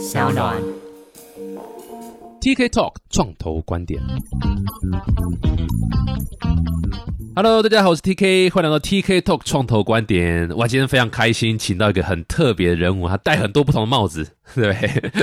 [0.00, 0.56] 小暖。
[2.40, 4.00] TK Talk 创投观点。
[7.36, 10.48] Hello，大家好，我是 TK，欢迎来到 TK Talk 创投观点。
[10.56, 14.26] 哇，今天非常开心，请到一个很特别的人物，他戴很多不同的帽子，
[14.56, 14.74] 对？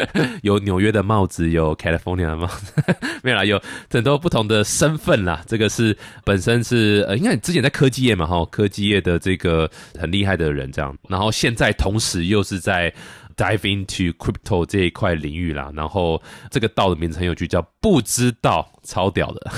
[0.44, 2.72] 有纽约的帽子，有 California 的帽子，
[3.24, 3.60] 没有啦，有
[3.90, 5.44] 很多不同的身份啦。
[5.48, 9.68] 这个是本身是呃，应该你之前在科技业嘛，哈，科技业的这个
[10.00, 12.94] 很厉害的人这样，然后现在同时又是在。
[13.38, 19.52] Dive into crypto 这一块领域啦，然后这个道的名字很有趣，叫不知道，超屌的。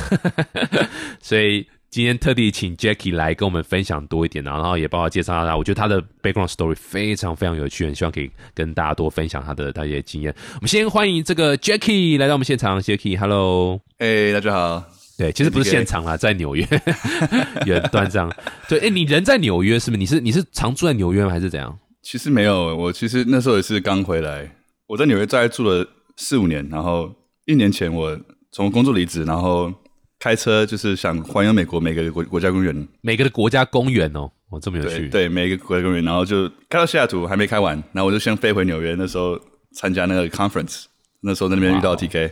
[1.22, 5.58] 所以今天特地请 Jackie 来跟我们分享多一点啊，然后也帮我介绍他。
[5.58, 10.36] 我觉得他的 background story 非常非常有趣，很希望可以跟大家多分享他的他一些经验。
[10.56, 13.80] 我们先欢迎这个 Jackie 来到我们现场，Jackie，Hello。
[13.98, 14.84] 哎，大家好。
[15.18, 16.66] 对，其实不是现场啦，在纽约，
[17.66, 18.32] 远端这样。
[18.70, 20.00] 对，哎，你人在纽约是不是？
[20.00, 21.32] 你是你是常住在纽约吗？
[21.32, 21.78] 还是怎样？
[22.02, 24.56] 其实没有，我其实那时候也是刚回来。
[24.88, 25.86] 我在纽约大概住了
[26.18, 27.14] 四五年，然后
[27.46, 28.20] 一年前我
[28.52, 29.72] 从工作离职，然后
[30.18, 39.40] 开车就是想环游美国每个国国家公园，每个的国家公园哦，哦这么有趣，对，每个国家公园，然后就开到西雅图还没开完，然后我就先飞回纽约，那时候
[39.74, 40.86] 参加那个 conference，
[41.22, 42.32] 那时候在那边遇到 TK，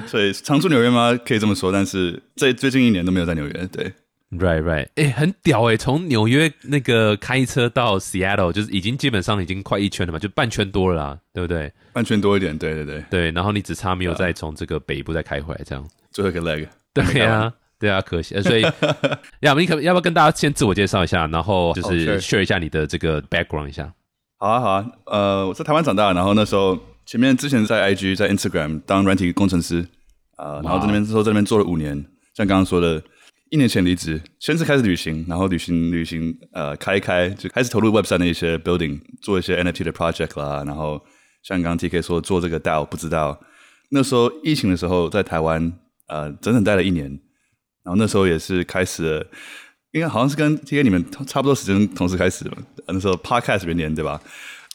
[0.08, 1.18] 所以常住纽约吗？
[1.26, 3.92] 可以这么说，但是这最近一年都没有在纽约，对。
[4.30, 5.76] Right, right，哎、欸，很屌哎、欸！
[5.76, 11.72] 从纽约那个开车到 Seattle，就是已经基本上已经快一圈了嘛，就半圈多了啦，对不对？
[11.92, 13.30] 半圈多一点，对对对对。
[13.32, 15.84] 然后你只差没有再从这个北部再开回来，这样。
[16.12, 16.68] 最后一个 leg。
[16.94, 18.40] 对呀、啊，对啊，可惜。
[18.40, 18.64] 所以，
[19.40, 23.92] 要不你可要不要跟大家先自我介绍一下，然后就是 share 一下你的这个 background 一下。
[24.38, 24.86] 好啊，好啊。
[25.06, 29.84] 呃，我在台湾长大，然后那时候前面之前在 IG 在 Instagram 当软体工程师
[30.36, 31.96] 啊、呃，然后在那边之后在那边做了五年，
[32.32, 33.02] 像刚刚说的。
[33.50, 40.62] 一年前离职，先是开始旅行，然后旅行旅行，呃，开一开就开始投入 Web 三的一些 building，做一些 NFT 的 project 啦。
[40.64, 41.04] 然后
[41.42, 43.40] 像刚刚 TK 说做这个 DAO，不知道
[43.88, 45.72] 那时候疫情的时候在台湾，
[46.06, 47.06] 呃，整整待了一年。
[47.82, 49.26] 然后那时候也是开始，
[49.90, 52.52] 应该好像是跟 TK 你们差不多时间同时开始的，
[52.86, 54.22] 那时候 podcast 元年对吧？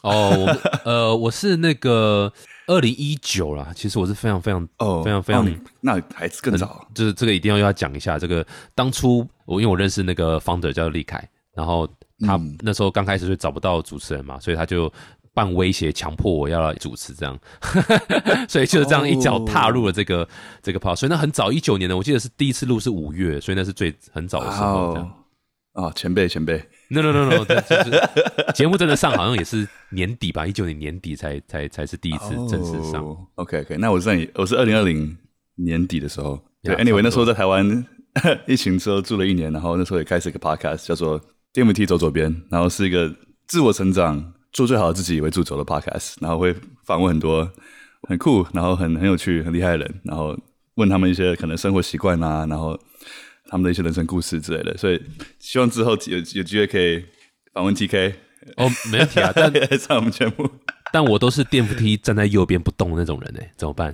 [0.02, 2.30] 哦，呃，我是那个。
[2.66, 5.50] 二零一九啦，其实我是非常非常哦，非常非常，哦、
[5.80, 6.86] 那还是更早。
[6.94, 11.88] 就是这个一定要要讲一下，这个当初我因为我认识那个 founder 叫李凯，然后
[12.20, 14.92] 他那时候刚开始就找不到主持人嘛，所以他就
[15.32, 17.38] 半威胁强迫我要来主持这样，
[18.48, 20.28] 所以就是这样一脚踏入了这个、oh.
[20.62, 20.96] 这个 part。
[20.96, 25.06] 所以那很早一九年的，我记得是第一次录是五月，所以那是最很早的时候这样。
[25.74, 33.04] 啊、哦，前辈前辈，no no no no，就是节目真的上好像也是年底吧，一九年年底才才才是第一次正式上。
[33.04, 35.16] 哦、OK OK，那我是在我是二零二零
[35.56, 37.84] 年底的时候，对，Anyway 那时候在台湾
[38.46, 41.20] 疫情之后住了一年，然后那时候也开始一个 podcast 叫做
[41.52, 43.14] DMT 走左边，然后是一个
[43.46, 46.54] 自我成长、做最好的自己为主轴的 podcast，然后会
[46.84, 47.50] 访问很多
[48.08, 50.38] 很酷、然后很很有趣、很厉害的人，然后
[50.76, 52.78] 问他们一些可能生活习惯啊，然后。
[53.48, 55.00] 他们的一些人生故事之类的，所以
[55.38, 57.04] 希望之后有有机会可以
[57.52, 58.12] 访问 TK
[58.56, 60.48] 哦，没问题啊， 但上我们节目，
[60.92, 63.92] 但我都是电扶梯站在右边不动的那种人呢，怎么办？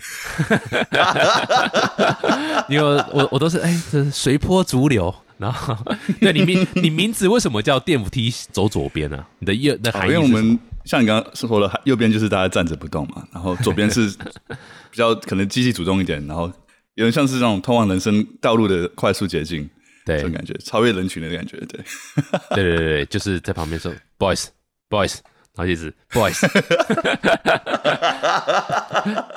[2.69, 5.77] 因为我我都是哎，这随波逐流，然后
[6.21, 9.29] 对你名你名字为什么叫电扶梯走左边呢、啊？
[9.39, 14.07] 你的右的含义因为我们像你刚刚说的，右边就是大家站着不动嘛，然后左边是
[14.93, 16.53] 比较可能积极主动一点，然后。
[16.95, 19.69] 有点像是那种通往人生道路的快速捷径，
[20.05, 21.81] 对，这种感觉，超越人群的感觉，对，
[22.55, 25.19] 对对对对，就是在旁边说 “boys，boys”，
[25.55, 26.41] 然后一直 “boys”，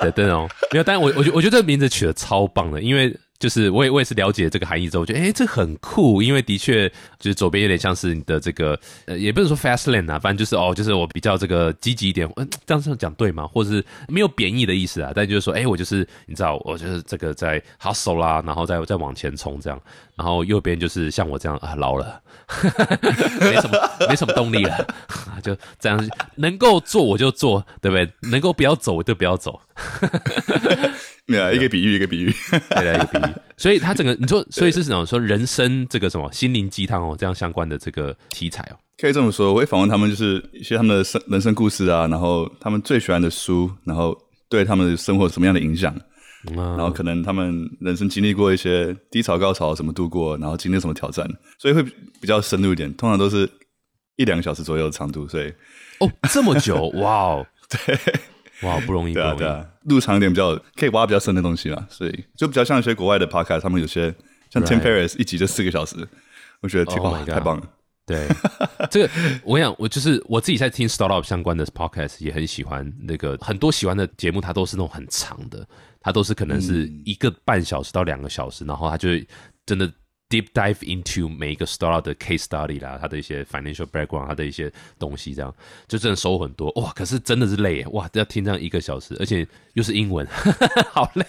[0.00, 6.88] 对，对哦，没有，但我我觉我觉得这个名字取得超棒的，因为就是我也我也是了解这个含义之后，我觉得哎，这很酷，因为的确
[7.18, 13.46] 就是左边有点像是你的这个，呃，也不是说 fast lane 啊，反正就是哦，就是我比较这个积极一点，嗯，这样这样讲对吗？
[13.46, 19.80] 或者是没有贬义的意思啊，但就是说，哎，我就是你知道，我就是这个在 hustle 啦，然后再再往前冲这样，
[20.14, 22.20] 然后右边就是像我这样啊，老了，
[23.40, 24.86] 没什么没什么动力了，
[25.42, 28.10] 就这样能够做我就做，对不对？
[28.30, 29.60] 能够不要走我就不要走。
[31.26, 32.32] 对啊，一个比喻一个比喻，
[32.70, 33.32] 对来一个比喻。
[33.56, 35.04] 所以他整个你说，所以是什么？
[35.04, 38.76] 说人生这个什么心灵鸡汤哦，这样相关的这个题材哦。
[38.98, 44.16] 可以这么说，我会访问他们，就是一些他们的生人生故事啊，然后他们最喜欢的书，然后
[44.48, 45.94] 对他们的生活有什么样的影响，
[46.50, 51.28] 嗯然后可能他们人生经历过一些低潮高潮怎么度过，然后经历什么挑战，
[51.58, 53.48] 所以会比较深入一点，通常都是
[54.16, 55.52] 一两个小时左右的长度，所以
[55.98, 57.98] 哦，这么久，哇哦， 对，
[58.62, 59.36] 哇，不容易，不容易。
[59.38, 64.14] 对啊对啊，路长一点比较可以挖比较深的东西嘛，所以就比较像一些国外的 podcast，他们有些
[64.50, 64.80] 像 Tim.
[64.80, 65.96] Ferriss 一集就四个小时，
[66.60, 67.68] 我觉得挺 Oh 哇 my God 太棒了。
[68.06, 68.26] 对，
[68.88, 69.10] 这个
[69.42, 75.66] 我想，我就是我自己在听 startup 相关的 podcast，也很喜欢那个很多喜欢的节目，它都是那种很长的，
[76.00, 79.08] 它都是可能是一个半小时到两个小时，然后它就
[79.66, 79.92] 真的
[80.28, 85.54] deep dive into 每一个 startup 的 case study 啦，它的一些 financial background，它的一些东西，这样
[85.86, 86.92] 就真的收很多哇！
[86.94, 90.26] 可是真的是累哇，要听这样一个小时，而且又是英文，
[90.92, 91.24] 好累，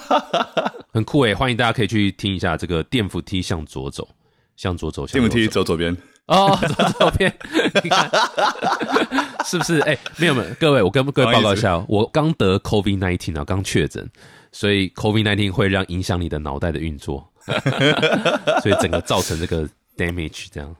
[0.92, 1.34] 很酷诶！
[1.34, 4.08] 欢迎大家可以去听一下这个电扶梯向左走。
[4.56, 5.96] 向左走，电扶梯走左边
[6.26, 7.34] 哦，走左边，
[7.82, 8.10] 你看
[9.42, 9.80] 是不是？
[9.80, 14.06] 哎，没有没有，各位，我跟各位报告一下，我刚得 COVID nineteen 啊，刚确诊，
[14.52, 17.26] 所以 COVID nineteen 会让影响你的脑袋的运作，
[18.62, 20.74] 所以整个造成这个 damage，这样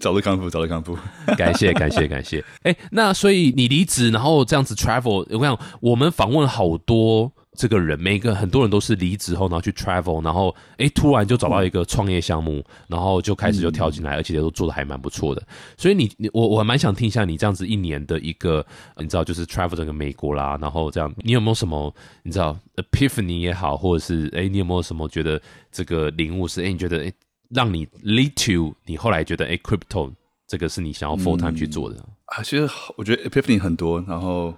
[0.00, 0.96] 早日康复，早日康复，
[1.36, 2.42] 感谢感谢感谢。
[2.62, 7.32] 哎，那所以你离职，然后这样子 travel，我讲我们访问好多。
[7.56, 15.42] 这个人，每个很多人都是离职后，然后去 travel，然后哎，突然就找到一个创业项目，然后就开始就跳进来，而且都做的还蛮不错的。
[15.76, 18.64] 所以你你我我蛮想听一下你这样子一年的一个，
[18.96, 25.40] 你知道就是 travel 整个美国啦，然后这样，你有没有什么你知道 epiphany 也好，或者是哎，你有没有什么觉得
[25.70, 27.12] 这个领悟是哎，你觉得哎，
[27.50, 30.12] 让你 lead to 你后来觉得哎，crypto
[30.48, 31.96] 这个是你想要 full time 去做的
[32.26, 32.42] 啊？
[32.42, 34.52] 其实我觉得 epiphany 很多，然后。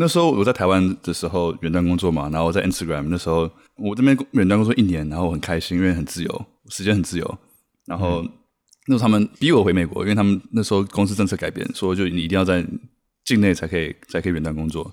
[0.00, 7.38] 那时候我在台湾的时候远端工作嘛，然后在 Instagram 那时候我这边远端工作一年，然后很开心，因为很自由，时间很自由。
[7.84, 8.24] 然后
[8.86, 12.64] 那时候他们逼我回美国，因为他们那时候公司政策改变，说就你一定要在
[13.26, 14.90] 境内才可以才可以远端工作。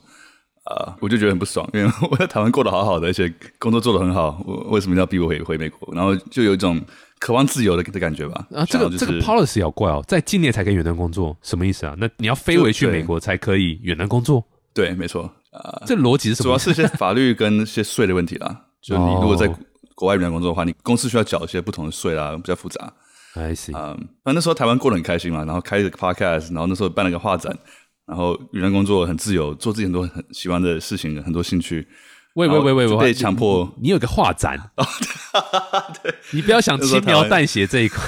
[0.66, 5.96] 啊，我就觉得很不爽，因为我在台湾过得好好的，而且工作做得很好，我为什么要逼我回回美国？
[5.96, 6.82] 然后就有一种
[7.20, 8.46] 渴望自由的的感觉吧。
[8.52, 11.96] 啊，这个这个 policy 好怪哦，在境内才可以远端工作，什么意思啊？
[11.98, 14.46] 那你要飞回去美国才可以远端工作？
[14.78, 16.46] 对，没错，啊，这逻辑是什么？
[16.46, 18.66] 主要是些法律跟一些税的问题啦。
[18.80, 19.48] 就你如果在
[19.96, 22.94] 国外远端工作的话，你公司需要缴一些不同的税啦，比较复杂。
[23.34, 23.76] I see。
[23.76, 27.58] 嗯，那那时候台湾过得很开心嘛，然后开一个 podcast，然后那时候办了个画展，
[28.06, 31.88] 然后语言工作很自由，做自己很多很喜欢的事情，很多兴趣。
[32.36, 34.60] 喂喂喂喂喂，被强迫，你有个画展？
[36.04, 38.00] 对，你不要想 轻描淡写这一块。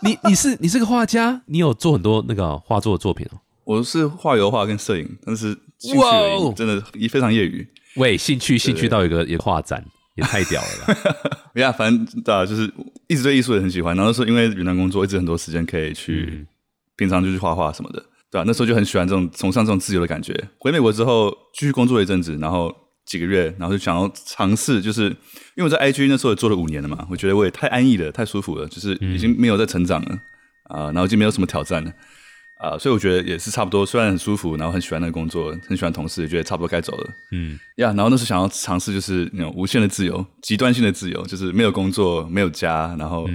[0.00, 3.36] 你你是你是个画家，你有做很多那个画作的作品哦。
[3.68, 7.68] 我是画油画跟摄影，但是兴趣而已，真的也非常业余。
[7.96, 9.84] 喂，兴趣兴趣到一个一个画展，
[10.14, 10.96] 也太屌了！
[11.52, 12.72] 没 呀，反正对啊，就是
[13.08, 13.94] 一直对艺术也很喜欢。
[13.94, 16.46] 然后说因为云南工作，一直很多时间可以去，
[16.96, 18.00] 平常就去画画什么的，
[18.30, 18.44] 对吧？
[18.46, 20.32] 那时候就很喜欢这种崇尚这种自由的感觉。
[20.56, 22.74] 回美国之后，继续工作一阵子，然后
[23.04, 25.08] 几个月，然后就想要尝试，就是
[25.56, 30.18] 因为我在 IG 那时候也做了五年了嘛，我觉得我也太安逸了，太舒服了，就是已经没有在成长了
[30.70, 31.92] 啊，然后已经没有什么挑战了。
[32.58, 37.10] 啊，所以我觉得也是差不多，虽然很舒服，然后很喜欢那个工作，很喜欢同事，也觉得差不多该走了。
[37.30, 43.28] 嗯，呀，然后那时候想要尝试就是那种无限的自由，极端性的自由，就是没有工作，没有家，然后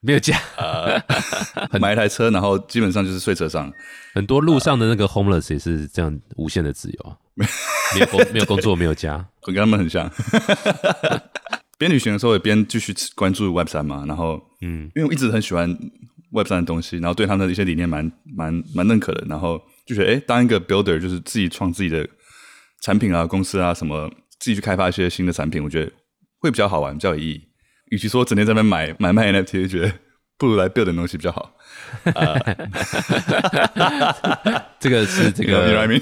[0.00, 0.38] 没有家，
[1.80, 3.72] 买一台车，然后基本上就是睡车上。
[4.14, 10.08] 很多路上的那个 homeless 也是这样无限的自由，没有工，没有工作，没有家，跟他们很像。
[11.76, 15.76] 边旅行的时候也边继续关注 Web 三嘛，然后嗯，因为我一直很喜欢。
[16.32, 22.06] Web 上的东西，然后对他们的一些理念蛮蛮蛮认可的，然后就觉得哎，当一个 builder 就是自己创自己的
[22.82, 25.90] 产品啊、公司啊什么，自己去开发一些新的产品，我觉得
[26.38, 27.42] 会比较好玩、比较有意义。
[27.90, 29.92] 与其说整天在那边买 买卖 NFT，觉得
[30.38, 31.52] 不如来 build 的东西比较好。
[34.78, 36.00] 这个是这个，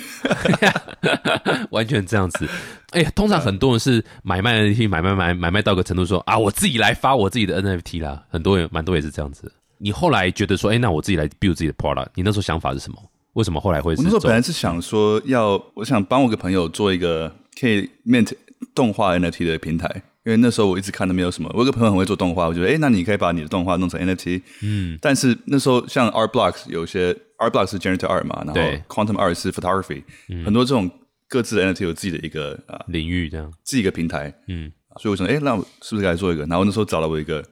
[1.71, 2.47] 完全这样子。
[2.91, 8.25] 哎，通常很多人是买卖 NFT，买卖买买卖到个程度，说啊，我自己来发我自己的 NFT 啦。
[8.29, 9.51] 很多人蛮多也是这样子。
[9.79, 12.09] 你后来觉得说，哎，那我自己来 build 自己的 product。
[12.15, 12.99] 你那时候想法是什么？
[13.35, 13.95] 为什么后来会？
[13.95, 18.33] 我那时候本来是想说，要我想帮我个朋友做一个可以 mint
[18.75, 19.89] 动画 NFT 的平台，
[20.25, 21.49] 因为那时候我一直看都没有什么。
[21.55, 24.43] 我有个朋友很会做动画，我觉得，哎，那你可以把你的动画弄成 NFT。
[24.63, 24.99] 嗯。
[25.01, 30.03] 但是那时候像 Art Blocks 有些 Art Blocks 是 Generative Art 嘛，然后 Quantum Art 是 Photography，
[30.45, 30.91] 很多这种
[31.29, 34.35] 各自的 NFT 有自己的一个啊领域，这样自己一个平台。
[34.49, 34.73] 嗯。
[35.01, 36.45] 所以我想，哎，那我是不是该做一个？
[36.47, 37.45] 然后那时候找了我一个。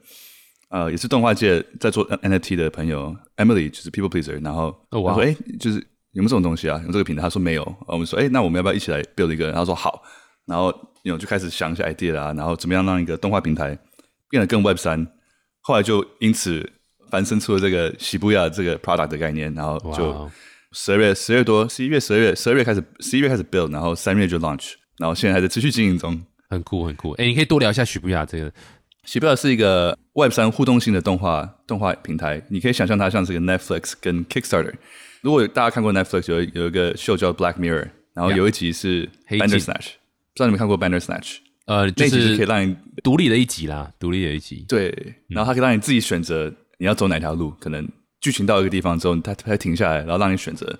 [0.69, 5.79] 呃，也是动画界在做 NFT 的朋友，Emily 就是 People Pleaser，然后我说，哎，就是
[6.13, 6.81] 有没有这种东西啊？
[6.85, 7.23] 有这个平台？
[7.23, 7.77] 他说没有。
[7.87, 9.53] 我们说，哎，那我们要不要一起来 build 一个？
[9.53, 10.03] 他说好。
[10.47, 13.79] 然后有就开始想一些 idea 啊，然后怎么样让一个动画平台
[14.29, 15.07] 变得更 Web 三？
[15.61, 16.69] 后来就因此
[17.11, 20.31] 繁生出了这个喜布亚这个 product 的概念，然后就
[20.73, 27.13] 十二月、十月多、十一月、十二月、十二月开始，十一月开始 build，然后三月就 launch，然后现在还在持续经营中，很酷很酷。
[27.13, 28.53] 哎，你可以多聊一下许布亚这个。
[29.07, 34.75] 喜布亚是一个 Web 三互动性的动画动画平台，你可以想象它像是个 Netflix 跟 Kickstarter。
[35.23, 39.93] 如果大家看过 Netflix 有有一个秀叫 Black Mirror，然后有一集是 Bandersnatch，
[40.35, 41.37] 不知道你们看过 Bandersnatch？
[41.67, 44.65] 呃，就是可以让你独立的一集啦，独立的一集。
[44.69, 44.93] 对，
[45.29, 47.89] 然后它可以让你自己选择你要走哪条路，可能
[48.21, 50.77] 剧情到一个地方之后，它它停下来，然后让你选择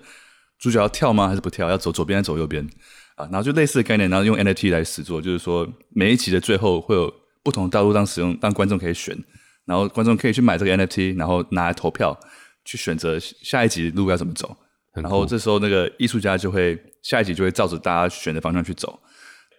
[0.59, 1.69] 主角要跳吗，还是不跳？
[1.69, 2.67] 要走左边还是走右边？
[3.15, 7.13] 啊，然后就类似的概念，然后用 NFT 来实做，就是说每一集的最后会有
[7.47, 9.17] 不同的道路让使用，让观众可以选，
[9.63, 12.19] 然后观众可以去买这个 NFT，然后拿来投票
[12.65, 14.53] 去选择下一集路要怎么走。
[14.93, 18.99] 然后这时候那个艺术家就会下一集就会照着大家选的方向去走。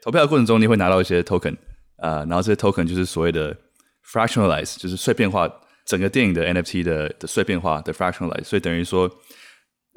[0.02, 1.57] 投票的过程中，你会拿到一些 token，
[1.97, 3.57] 啊，然后这些 token 就是所谓的
[4.12, 5.50] fractionalize，就是碎片化
[5.87, 9.11] 整个电影的 NFT 的的碎片化的 fractionalize，所以等于说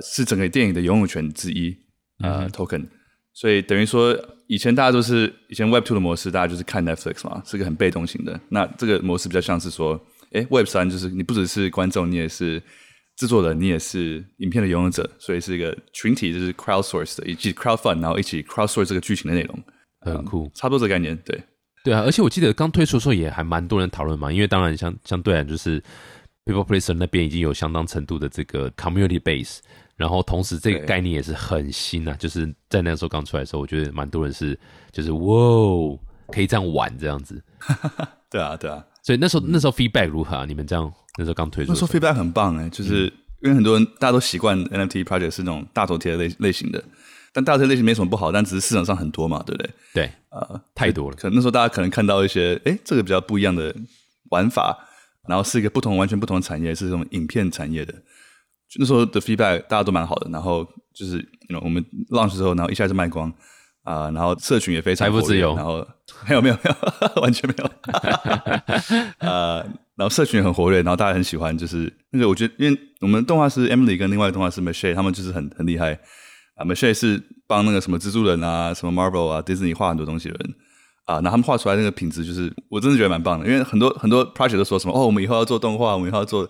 [0.02, 1.76] 是整个电影的拥有权之一，
[2.24, 2.88] 呃，token。
[3.34, 4.14] 所以等于说，
[4.48, 8.40] 以前大家都是以前 Web Two 的模式，大家就是看 Netflix 嘛，是个很被动型的。
[8.50, 10.00] 那这个模式比较像是说，
[10.34, 12.62] 哎，Web 三就是你不只是观众，你也是
[13.16, 19.64] 制作人，你也是影片的拥有者，所以是一个群体，就是 crowd source 的，以及 crowd fund，然后一起 crowd source 这个剧情的内容，
[20.02, 21.42] 很酷，差不多这个概念，对，
[21.86, 22.02] 对啊。
[22.06, 25.82] 而且我记得刚推出的时候也还蛮多人讨论嘛，因为当然相相对来就是
[26.46, 29.60] People Placer 那边已经有相当程度的这个 community base。
[30.01, 34.60] 然后同时，这个概念也是很新啊，就是在那个时候刚出来的时候，我觉得蛮多人是
[34.91, 36.00] 就是哇，
[36.34, 37.39] 可以这样玩这样子。
[38.27, 38.84] 对啊，对啊。
[39.03, 40.46] 所以那时候那时候 feedback 如何啊？
[40.46, 43.03] 你们这样那时候刚推出，那时候 feedback 很棒哎，就是
[43.43, 46.84] 因为很多人大家都习惯 NFT project 是那种大头贴类类型的，
[47.31, 49.70] 但大头贴类型没什么不好，但只是市场上很多嘛，对不对？
[49.93, 51.15] 对，呃，太多了。
[51.15, 53.75] 可能那时候大家可能看到一些，哎，这个比较不一样的
[54.31, 54.75] 玩法，
[55.27, 57.93] 然后是一个不同完全不同的产业，是这种影片产业的。
[58.80, 61.25] 那时候的 feedback 大家都蛮好的，然后就是
[61.62, 63.32] 我们 launch 之后，然后一下子卖光
[63.84, 65.86] 啊，然后社群也非常财富自由，然后
[66.30, 66.75] 没有没有没有
[67.22, 67.70] 完全没有，
[69.20, 69.58] 呃，
[69.96, 76.00] 然后社群也很活跃，然后大家很喜欢，就是那个我觉得，因为我们动画师 Emily 跟另外动画师 Michelle 他们就是很很厉害。
[76.56, 80.54] 啊，Michelle 是帮那个什么蜘蛛人啊、什么 Marvel 啊、Disney 画很多东西的人。
[81.05, 83.46] 啊，那他们画出来那个品质，就是我真的觉得蛮棒的。
[83.46, 86.50] 因为很多很多 project 都说什么哦，我们以后要做动画，我们以后要做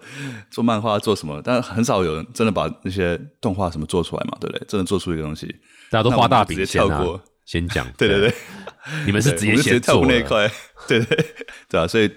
[0.49, 1.41] 做漫画，做什么？
[1.43, 4.65] 但很少有人真的把那些动画什么做出来嘛，对不对？
[4.67, 5.47] 真的做出一个东西，
[5.89, 7.87] 大家都画大饼，直接跳过，先讲。
[7.97, 8.33] 对对对，
[9.07, 10.47] 你们是直接先跳过那一块，
[10.87, 11.25] 对对
[11.69, 12.09] 对啊，所以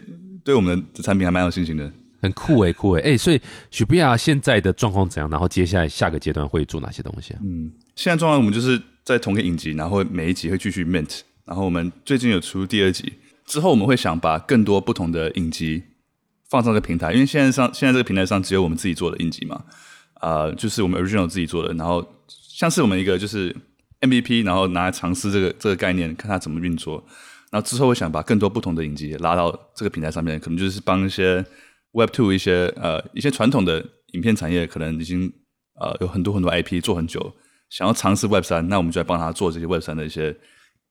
[0.45, 5.31] 对我们的产品还蛮有信心的，很酷诶，酷诶，哎，所以许比亚现在的状况怎样？
[5.31, 7.41] 然后接下来下个阶段会做哪些东西啊？
[7.43, 11.21] 嗯，现在状况我们就是在同个影集，然后每一集会继续 mint。
[11.47, 13.13] 然后我们最近有出第二集，
[13.45, 15.83] 之后我们会想把更多不同的影集
[16.49, 19.63] 放上这个平台，因为现在上现在这个平台上只有我们自己做的影集嘛，
[20.15, 21.75] 啊，就是我们 original 自己做的。
[21.75, 23.55] 然后像是我们一个就是
[24.01, 27.05] MVP，然后拿来尝试这个这个概念，看它怎么运作。
[27.51, 31.45] 然后之后会想把更多不同的影集拉到这个平台上面，可能就是帮一些
[31.93, 35.31] Web Two 一些呃一些传统的影片产业，可能已经
[35.79, 37.35] 呃有很多很多 IP 做很久，
[37.69, 40.35] 想要尝试 Web 三，那我们就来帮他做这些 Web 三的一些。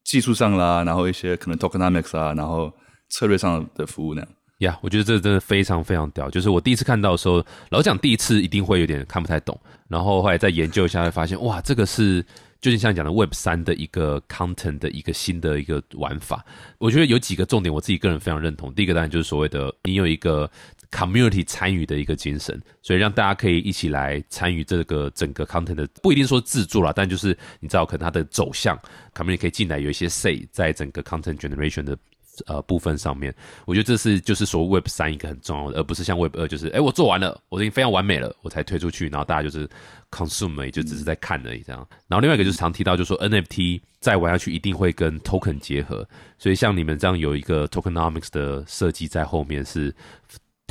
[0.03, 2.72] 技术上啦，然后一些可能 tokenomics 啊，然后
[3.10, 4.25] 策略上的服务呢？
[4.60, 6.29] 呀，我觉得这真的非常非常屌。
[6.29, 12.25] 就是我第一次看到的时候，老讲第一次一定会有点看不太懂，然后后来再研究一下，会发现哇，这个是
[12.62, 16.45] 就是像讲的 Web 三的一个 content 的一个新的一个玩法。
[16.77, 18.74] 我觉得有几个重点，我自己个人非常认同。
[18.74, 20.50] 第一个当然就是所谓的你有一个
[20.93, 28.79] community 参与的一个精神，所以让大家可以一起来参与这个整个 content 的，不一定说制作啦，但就是你知道可能它的走向。
[29.15, 31.97] community 可以进来有一些 say 在整个 content generation 的
[32.45, 33.33] 呃部分上面，
[33.65, 39.69] 我觉得这是就是说 Web 三一个很重要的，而不是像 Web 二就是哎我做完了，我已经非常完美了，我才推出去，然后大家就是
[40.12, 41.88] consume 也就只是在看而已这样。
[42.07, 46.07] 然后另外一个就是常提到，就是说 NFT 再玩下去一定会跟 token 结合，
[46.39, 49.93] 所以像你们这样有一个 tokenomics 的设计在后面是，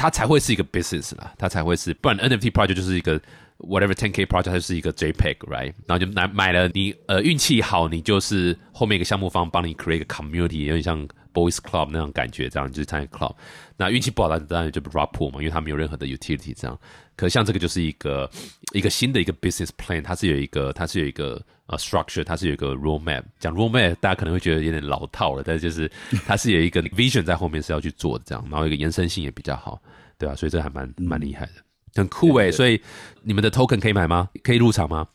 [0.02, 3.21] 它才会是一个 business 啦，它才会是，不然 NFT project 就是一个。
[3.59, 5.73] Whatever 10K project 它是一个 JPEG，right？
[5.87, 13.32] 然后就买买了，你呃运气好，你就是后面一个项目方帮你 create 一个 community，有点像 Boys Club 那种感觉，这样就是参加 club。
[13.76, 16.76] 那运气不好，当然就 r a p p 嘛，因为它没有任何的 utility 这样。
[17.14, 18.28] 可像这个就是一个
[18.73, 23.23] 一个新的一个 business plan，它是有一个它是有一个呃 structure，它是有一个 roadmap。
[23.38, 25.90] 讲 roadmap 大家可能会觉得有点老套了，但是就是
[26.26, 29.81] 它是有一个 vision 在后面是要去做的这样，然后一个延伸性也比较好，
[30.19, 30.35] 对吧？
[30.35, 31.52] 所以这还蛮蛮厉害的。
[31.95, 32.81] 很酷诶，所以
[33.23, 34.26] 你们的 token 可以买吗？
[34.42, 35.07] 可以入场吗？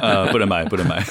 [0.00, 1.04] 呃，不能买，不能买。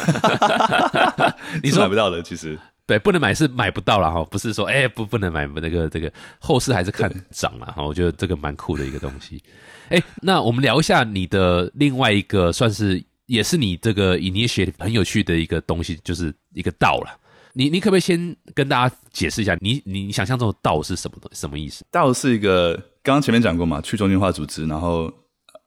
[1.61, 7.83] 你说买不到的，其实对，不能买是买不到了哈，不是说哎不不能买那个这个后市还是看涨了哈。
[7.83, 9.41] 我觉得这个蛮酷的一个东西。
[9.89, 17.17] 哎，那我们聊一下你的另外一个算是也是你这个 initiative 很有趣的一个东西，就是一个道了。
[17.53, 21.85] 你你可不可以先跟大家解释一下，你你你想象中的道是什么什么意思？
[21.89, 22.73] 道是一个。
[23.03, 25.11] 刚刚前面讲过嘛，去中心化组织，然后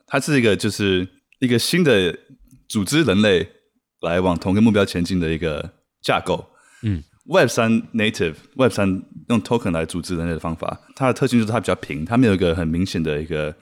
[0.07, 1.05] 它是一个就是
[1.41, 2.17] 一个新的
[2.69, 3.45] 组织人类
[4.03, 5.69] 来往同一个目标前进的一个
[6.01, 6.47] 架构。
[6.83, 13.53] 嗯，Web 三 native Web 三用 token 来组织人类的方法，它的特性就是它比较平，它没有一个很明显的一个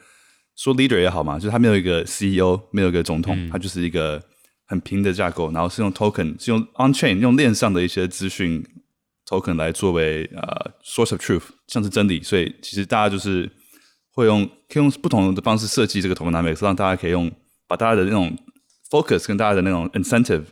[0.57, 4.23] 说 leader 也好嘛，就是他没有一个 CEO，没有一个总统，他就是一个
[4.67, 8.65] 很平的架构，然后是用 token，是用 on chain 用链上的一些资讯
[9.27, 13.51] token 来作为呃 source of truth，像是真理，所以其实大家就是
[14.13, 17.31] 会用可以用不同的方式设计这个 tokenomics，让大家可以用
[17.67, 18.37] 把大家的那种
[18.91, 20.45] focus 跟大家的那种 incentive，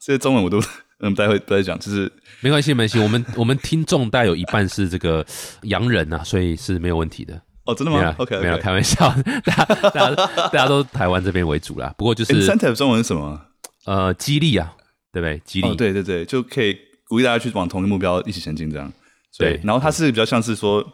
[0.00, 0.60] 这些中文我都
[1.00, 2.98] 嗯不太会不太讲，就是没关系，没关系。
[2.98, 5.24] 我们 我们听众大概有一半是这个
[5.62, 7.40] 洋人啊、所以是没有问题的。
[7.66, 9.08] 哦真的吗没有啦？OK 没有开玩笑，
[9.44, 11.94] 大家大家大家都台湾这边为主啦。
[11.96, 13.40] 不过就是 incentive 中文是什么？
[13.86, 14.74] 呃激励啊，
[15.12, 15.40] 对不对？
[15.44, 16.76] 激励，哦，对对对，就可以
[17.08, 18.92] 鼓励大家去往同一个目标一起前进，这样。
[19.38, 20.84] 对然后它是比较像是说，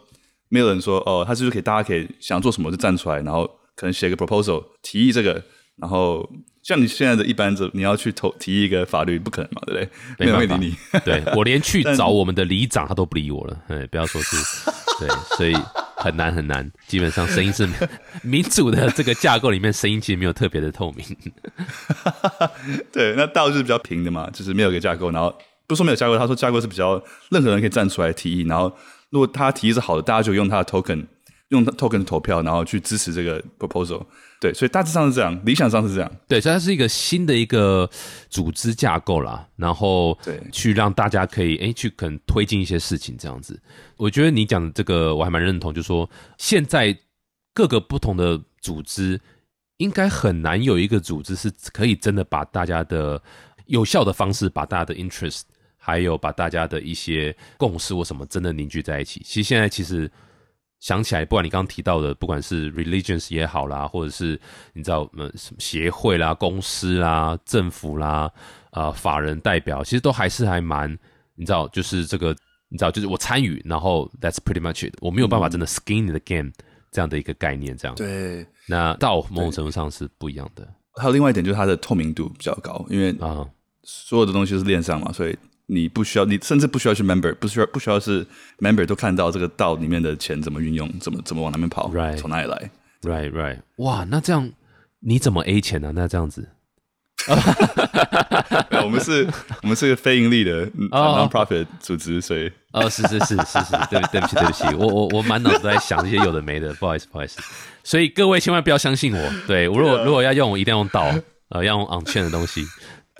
[0.49, 5.43] 没有人说哦，它是不是可以大家可以想做什么就站出来，然后可能写个 proposal 提议这个，
[5.77, 6.27] 然后
[6.63, 10.25] 像你现在的一般的，你要去投提一个法律，不可能嘛，对不对？
[10.25, 10.75] 没有人你。
[11.03, 13.59] 对 我连去找我们的里长，他都不理我了。
[13.67, 14.35] 哎，不要说是，
[14.99, 15.55] 对，所以
[15.95, 16.71] 很难很难。
[16.87, 17.67] 基本上声音是
[18.21, 21.05] 民主的这个架构里面，声音其实没有特别的透明。
[22.93, 28.71] 对，那道就是比较平的嘛，就是没有一个架构，然后不是说没有架构，他说架构是比较任何人可以站出来提议，然后
[29.09, 31.07] 如果他提议是好的，大家就用他的 token，
[31.51, 34.03] 用 token 投票，然后去支持这个 proposal。
[34.41, 36.11] 对，所以大致上是这样，理想上是这样。
[36.27, 37.87] 对，所以它是一个新的一个
[38.27, 43.61] 组织架构啦，然后对去让大家可以诶去可能推进一些事情这样子。
[43.97, 46.97] 我觉得你讲的这个我还蛮认同，就是说现在
[47.53, 49.21] 各个不同的组织
[49.77, 53.21] 应该很难有一个组织是可以真的把大家的
[53.67, 55.41] 有效的方式把大家的 interest
[55.77, 59.21] 还有把大家的一些共识或什么真的凝聚在一起。
[59.23, 60.09] 其实现在其实
[60.81, 64.37] 想起来，不管你刚刚提到的，不管是 religions 也好啦，或者是
[64.73, 68.29] 你知道呃什么协会啦、公司啦、政府啦、
[68.71, 70.91] 呃法人代表，其实都还是还蛮
[71.35, 72.35] 你知道，就是这个
[72.67, 76.51] 你知道，就是我参与，然后 that's pretty much it，我没有办法真的 skin in the game
[76.91, 77.95] 这样的一个概念，这样。
[77.95, 83.47] 对，那到某种程度上是不一样的还有另外一点就是它的透明度比较高，因为啊。
[83.83, 85.35] 所有的东西都是链上嘛，所以
[85.73, 88.27] 你不需要，你甚至不需要去 member，不需要不需要是
[88.59, 92.69] member 都看到这个道里面的钱怎么运用，怎么怎么往那边跑 Right 从哪里来。
[93.03, 94.51] Right, right，哇，那这样
[94.99, 96.49] 你怎么 A 钱呢、那这样子，
[98.83, 99.27] 我们是，
[99.63, 102.51] 我们是个非盈利的 non-profit 组织，所以。
[102.73, 107.41] 哦，是是是是是，对对不起对不起，我我我满脑子都在想这些有的没的， 不好意思不好意思。
[107.83, 111.13] 所以各位千万不要相信我，对我如果如果要用，我一定要用道，
[111.49, 112.65] 呃，要用 on chain 的东西，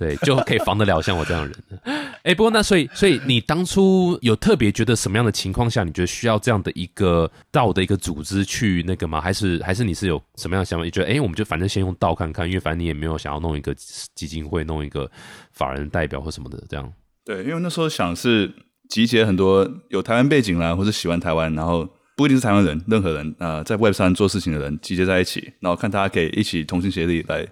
[0.01, 1.79] 对，就可以防得了像我这样的人。
[2.23, 9.21] 哎，不过那所以所以你当初有特别觉得什么样的情况下，你觉得需要这样的一个道的一个组织去那个吗？
[9.21, 10.83] 还是还是你是有什么样的想法？
[10.83, 13.75] 你觉得哎，我们就反正先用道看看，因为反正你也没有想要弄一个
[14.15, 15.07] 基金会，弄一个
[15.53, 16.91] 法人代表或什么的这样。
[17.23, 18.51] 对，因为那时候想是
[18.89, 21.87] 集结很多有台湾背景啦，或是喜欢台湾，然后
[22.17, 27.47] 不一定是台湾人，任何人呃，在 Web 上做事情的人集结在一起，然后看大家可以一起同心协力来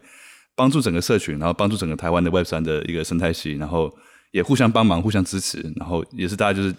[0.60, 3.90] 帮助整个社群，然后帮助整个台湾的 Web 三的一个生态系，然后
[4.32, 6.76] 也互相帮忙、互相支持，然后也是大家就是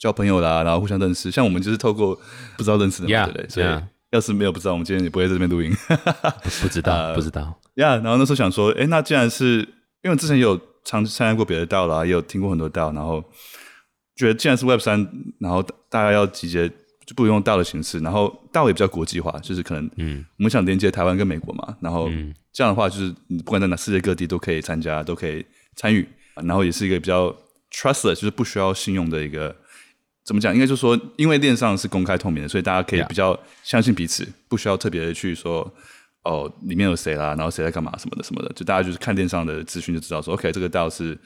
[0.00, 1.30] 交朋友啦，然后互相认识。
[1.30, 2.18] 像我们就是透过
[2.56, 3.48] 不知道认识的嘛 Yeah, 对不对？
[3.48, 5.72] 所以.要是没有不知道，我们今天也不会在这边录音。
[6.42, 9.58] 不不知道不知道， 呀然后那时候想说，哎，那既然是
[10.02, 13.22] 因为之前也有参参加过别的道啦，也有听过很多道，然后
[14.16, 16.68] 觉得既然是 Web 三，然后大家要集结，
[17.10, 25.44] 就不如用道的形式，然后道也比较国际化，就是可能嗯我们想连接台湾跟美国嘛，然后嗯这样的话，就是你不管在哪世界各地都可以参加，都可以
[25.74, 27.34] 参与，然后也是一个比较
[27.72, 29.56] trustless，就是不需要信用的一个。
[30.22, 30.54] 怎么讲？
[30.54, 35.68] 应该就是说，因为链上是公开透明的，所以大家可以比较相信彼此，不需要特别的去说
[36.22, 41.18] 哦，里面有谁啦，然后谁在干嘛什么的什么的，就大家就是看链上的资讯就知道说，OK，这个道是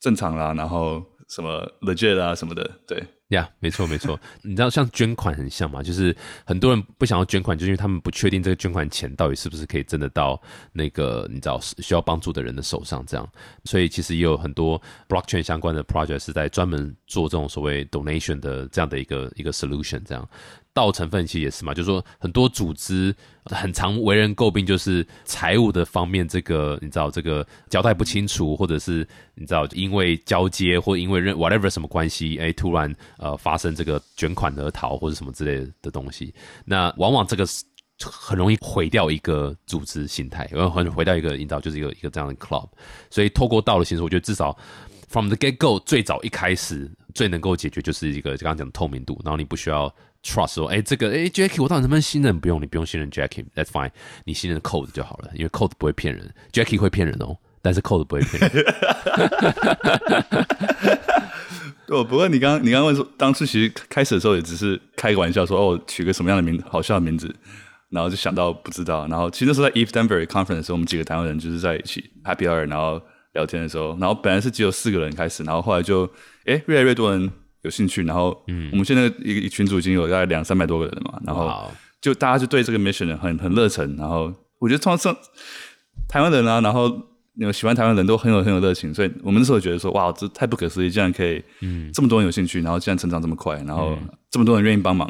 [0.00, 4.18] 正常啦，然后什么 legit 啦什么的，对，呀没错没错。
[4.42, 5.82] 你知道像捐款很像嘛？
[5.82, 10.40] 就是很多人不想要捐款，就是因为他们不确定这个捐款钱到底是不是可以真的到
[10.72, 13.28] 那个你知道需要帮助的人的手上，这样。
[13.64, 20.26] 所以其实也有很多 blockchain 相关的 project 是在专门做这种所谓 donation 的这样的一个一个 solution，这样。
[20.78, 23.14] 道成分其实也是嘛，就是说很多组织
[23.44, 36.32] 很常为人诟病，就是财务的方面，这个你知道这个交代不清楚，或者是你知道因为交接或因为任 whatever 什么关系，哎，突然呃发生这个卷款而逃或者什么之类的东西，
[36.64, 37.44] 那往往这个
[38.00, 42.68] 很容易毁掉一个组织形态，然后很毁掉一个引导，就是一个一个这样的 club。
[43.10, 44.56] 所以透过道的形式，我觉得至少
[45.08, 52.38] from the get go 最早一开始最能够解决就是一个刚刚讲的透明度，然后你不需要 trust 说，哎，这个哎 Jackie 我到底能不能信任？
[52.38, 53.90] 不用，你不用信任 Jackie，that's fine，
[54.24, 58.64] 你信任 Code 就好了，因为 Code 不会骗人，Jackie 会骗人哦，但是 Code 不会骗人。
[61.86, 67.34] 对， 不过你刚你刚问说，当初其实开始的时候也只是开个玩笑说，哦，取个什么样的名好笑的名字，
[67.90, 73.00] 然后就想到不知道，然后其实那时候在 Eve Denver Conference 的时候，我们几个台湾人就是在一起 Happy Hour，然后
[73.32, 76.04] 聊天的时候，然后本来是只有四个人开始，然后后来就
[76.44, 77.30] 哎越来越多人
[77.62, 85.16] 有兴趣，然后嗯，我们现在一个群组已经有大概两三百多个人了嘛，然后就大家就对这个 mission 很很热忱，然后我觉得创上
[86.08, 87.06] 台湾人啊，然后。
[87.38, 93.96] 有喜欢台湾人都很有很有热情，所以我们那时候觉得说，哇，这太不可思议，竟然可以，嗯，这么多人有兴趣，然后竟然成长这么快，然后
[94.28, 95.08] 这么多人愿意帮忙。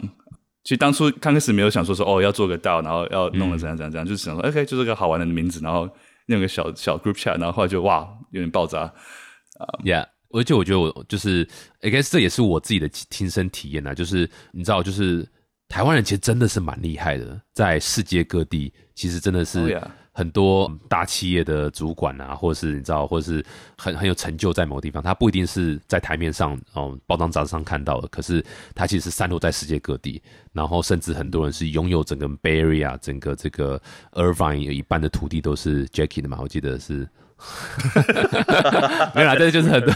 [0.63, 5.89] 其实当初刚开始没有想说说，哦，要做个道，然后要弄得怎样怎样怎样，就是想说，OK，就是个好玩的名字，然后
[6.27, 8.81] 用个小小 group chat，然后后来就哇，有点爆炸。
[8.81, 11.47] 啊，Yeah，而且我觉得我就是
[11.81, 15.27] ，I guess 这也是我自己的亲身体验呐，就是你知道，就是
[15.69, 19.81] 台湾人其实真的是蛮厉害的，在世界各地，其实真的是。
[20.19, 23.45] 很多大企业的主管啊，或者是你知道，或者是
[23.77, 30.21] 很很有成就在某地方，他不一定是在台面上哦，报章杂志上看到的，可是他其实是散落在世界各地，
[30.53, 37.09] 然后甚至很多人是拥有整个 Bay Area 整个这个 Irvine 有一半的土地都是 Jackie 的嘛，我记得是，
[39.15, 39.95] 没有啦，但是就是很多，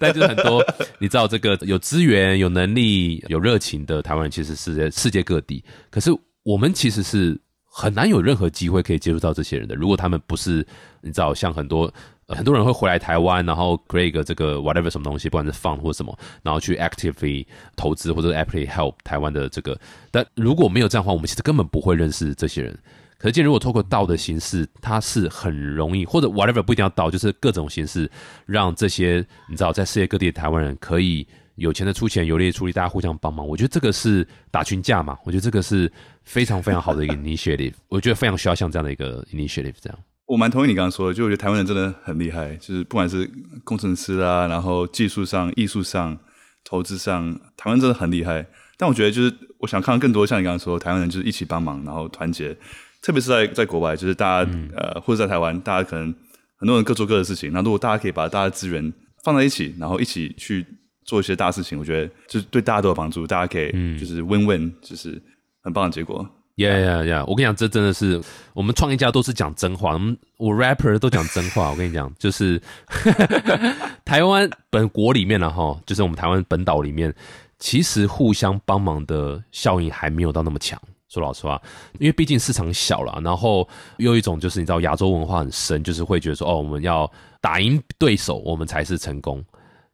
[0.00, 0.60] 但就是很多，
[0.98, 6.10] 你知道这个有资源、有能力、有热情的台湾人，其实是在世界各地，可是
[6.42, 7.40] 我们其实是。
[7.72, 9.76] 很难有任何机会可以接触到这些人的。
[9.76, 10.66] 如果他们不是
[11.00, 11.90] 你知道，像很多
[12.26, 19.78] 很多人会回来台湾，然后 create 这个 whatever 什么东西，不管是 fund 或什么，然后去 actively 投资或者 actively help 台湾的这个。
[20.10, 22.76] 但如果没有这样的话，我们其实根本不会认识这些人。
[23.16, 28.10] 可见，如果透过道的形式，它是很容易，或者 whatever 不一定要道，就是各种形式，
[28.46, 31.26] 让这些你知道在世界各地的台湾人可以。
[31.60, 33.46] 有钱的出钱，有力出力，大家互相帮忙。
[33.46, 35.14] 我觉得这个是打群架嘛。
[35.24, 35.92] 我觉得这个是
[36.24, 37.74] 非常非常好的一个 initiative。
[37.88, 39.74] 我觉得非常需要像这样的一个 initiative。
[39.78, 41.14] 这样，我蛮同意你刚刚说的。
[41.14, 43.30] 就我觉得台湾人真的很厉害，就是不管是
[43.62, 46.18] 工程师啊，然后技术上、艺术上、
[46.64, 48.46] 投资上，台湾真的很厉害。
[48.78, 52.56] 但我觉得就是我想看到更多像你刚刚说，台湾人就是一起帮忙，然后团结。
[53.02, 56.06] 特别是在在国外，就是大家呃，或者在台湾，大家可能
[56.56, 57.52] 很多人各做各的事情。
[57.52, 58.90] 那如果大家可以把大家的资源
[59.22, 60.66] 放在一起，然后一起去。
[61.04, 65.20] 做一些大事情，我觉得就是对大家都有帮助，大家可以就是 win win，就是
[65.62, 66.28] 很棒的结果。
[66.56, 67.24] Yeah yeah yeah！！
[67.26, 68.20] 我跟你讲，这真的是
[68.52, 69.98] 我们创业家都是讲真话，
[70.36, 71.70] 我 rapper 都讲真话。
[71.70, 72.60] 我跟你讲，就是
[74.04, 77.14] 台湾本国里面了哈，就是我们台湾本岛里面，
[77.58, 80.78] 其实互相帮忙的效应还没有到那么强。
[81.08, 81.60] 说老实话，
[81.98, 87.10] 因为毕竟市场小了，然后又一种就是你知道亚洲文化很深，就是会觉得说哦，我们要
[87.40, 89.42] 打赢对手，我们才是成功。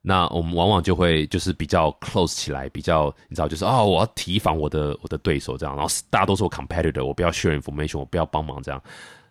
[0.09, 8.81] 那我们往往就会就是比较 close 起来，比较你知道，就是哦，我要提防我的我的对手这样，然后大家都是我 competitor，我不要 share information，我不要帮忙这样。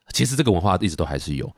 [0.09, 1.49] 其实这个文化一直都还是有，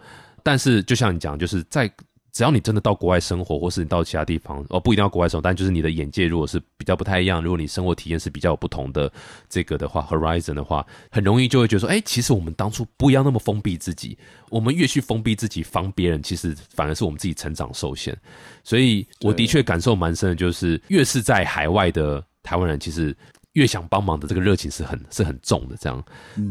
[0.43, 1.91] 但是就像你讲，就是在。
[2.37, 9.11] 只要你真的到国外生活，或是你到其他地方，哦，不一定要国外生活，但就是你的眼界如果是比较不太一样，如果你生活体验是比较有不同的
[9.49, 14.15] 这个的话，horizon 的话，很容易就会觉得说，哎，其实我们当初不要那么封闭自己，
[14.51, 18.15] 我们越去封闭自己防别人，其实反而是我们自己成长受限。
[18.63, 23.17] 所以我的确感受蛮深的，就是越是在海外的台湾人，其实。
[23.53, 26.03] 越想帮忙的这个热情是很是很重的，这样，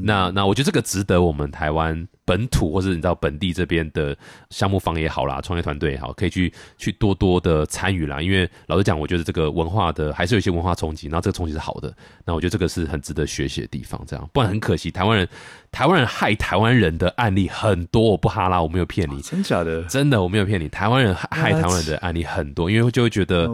[0.03, 1.97] 那那我觉得这个值得我们台湾
[2.27, 4.15] 本土或者你知道本地这边的
[4.51, 8.21] 项目方也好啦，创业团队也好，可以去去多多的参与啦。
[8.21, 11.95] 因为老实讲，我觉得这个文化的还是有一些文化冲击，然后这个冲击是好的。
[12.27, 15.27] 那我觉得这个是很值得学习的地方，这样，不然很可惜，台湾人
[15.71, 23.49] 台湾人害台湾人的案例很多，我不哈拉，我没有骗你，真假的，真的我没有骗你，台湾人害台湾人的案例很多，因为就会觉得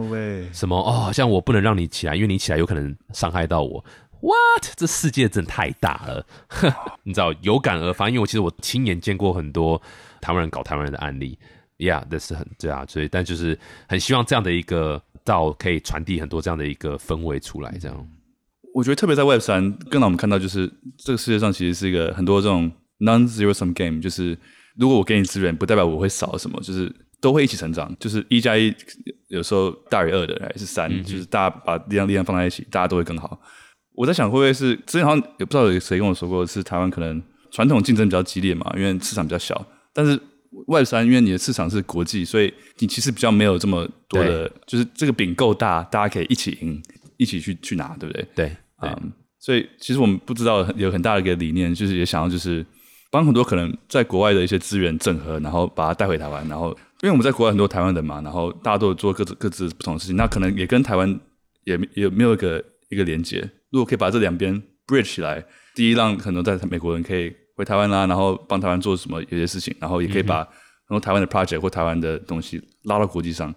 [0.51, 3.43] 什么哦，像我不能让你起来，因为你起来有可能伤害。
[3.43, 3.83] 到我
[4.23, 4.73] ，what？
[4.75, 6.25] 这世界真太大了，
[7.03, 9.79] 你知道有感而发，因为我其实我亲眼见过很多
[10.21, 11.37] 台湾人搞台湾人的案例
[11.77, 18.07] ，Yeah，这是很对啊，所以但就是很希望这样的一个道可以传递很多这样的一个氛围出来，这样。
[18.73, 24.35] 我觉得特别在 Web 三，更让我们看到就是这个世界上其实是一个很多这种 non-zero sum game，就是
[24.75, 28.73] 如果我给你资源，不代表我会少什么，就是都会一起成长，就是一加一。
[29.27, 33.39] 有时候大于二的还是三，就是大家把力量力量放在一起，大家都会更好。
[33.95, 39.65] 我在想会不会是之前好像也不知道有谁跟我说过，是台湾可能传统竞争比较激烈嘛，因为市场比较小。
[39.93, 40.19] 但是
[40.67, 46.81] 外三，因为你的市场是国际，所以你其实比较没有这么多的，就是这个饼够大，大家可以一起赢，
[47.17, 48.27] 一起去去拿，对不对？
[48.35, 49.11] 对，嗯。
[49.39, 52.65] 所以其实我们不知道有很大的一个理念，就是也想要就是
[53.11, 56.75] 帮很多可能在国外的一些资源整合，然后把它带回台湾，然后。
[57.01, 61.19] 因为我们在国外很多台湾人嘛，然后大家都有做各自各自不同的事情，那可能也跟台湾
[61.65, 63.41] 也也没有一个一个连接。
[63.73, 65.43] 如果可以把这两边 bridge 起来，
[65.75, 70.43] 第一让很多在美国人可以回台湾啦，然后帮台湾做什么有些事情，然后也可以把
[70.87, 73.49] 很多台湾的 project 或台湾的东西拉到国际上，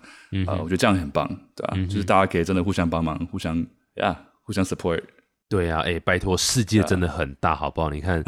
[0.47, 3.65] 啊、我觉得这样很棒，对吧、就是大家可以真的互相帮忙，互相
[3.97, 5.03] 呀，互相 support。
[5.49, 7.89] 对啊，哎，拜托，世界真的很大，好不好？
[7.89, 8.21] 你看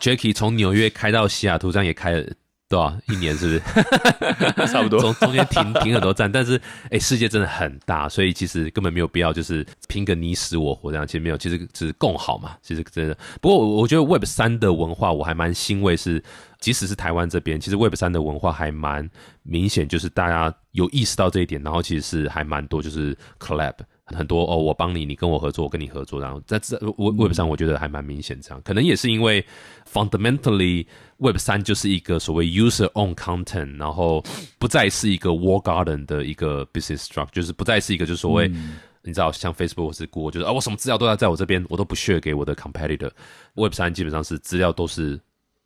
[0.00, 2.26] ，Jacky 从纽约开到西雅图，这样也开了
[2.68, 4.66] 多少一年，是不是？
[4.66, 12.56] 差不多中中间停停很多站，但是哎，世界真的很大，所以其实根本没有必要就是拼个你死我活这样，其实没有，其实只是共好嘛。
[12.62, 16.22] 其实真的，不过我我觉得 Web 三的文化我还蛮欣慰是，
[16.58, 19.08] 即使是台湾这边，其实 Web 三的文化还蛮
[19.44, 23.74] 明显，就是大家有意识到这一点，然后其实是还蛮多就是 collab。
[24.14, 29.44] 很多哦，我帮你，你跟我合作，我跟你合作，然后在这 Web Web 上，我觉得还蛮明显这样，可能也是因为
[29.92, 30.86] fundamentally
[31.18, 34.22] Web 三就是一个所谓 user own content，然后
[34.58, 38.48] 不再是一个 wall garden 的一个 business structure，就是不再是一个就是所谓、
[39.02, 43.10] 你知道像 Facebook 或是 Google，就是啊我什么资料都要在我这边，我都不 share 给我的 competitor。
[43.54, 45.20] Web 三基本上是资料都是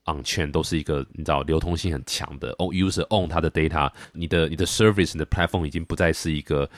[0.07, 6.69] on chain，都是一个你知道流通性很强的 user own 它的 data，你的你的 service 你的 platform 已经不再是一个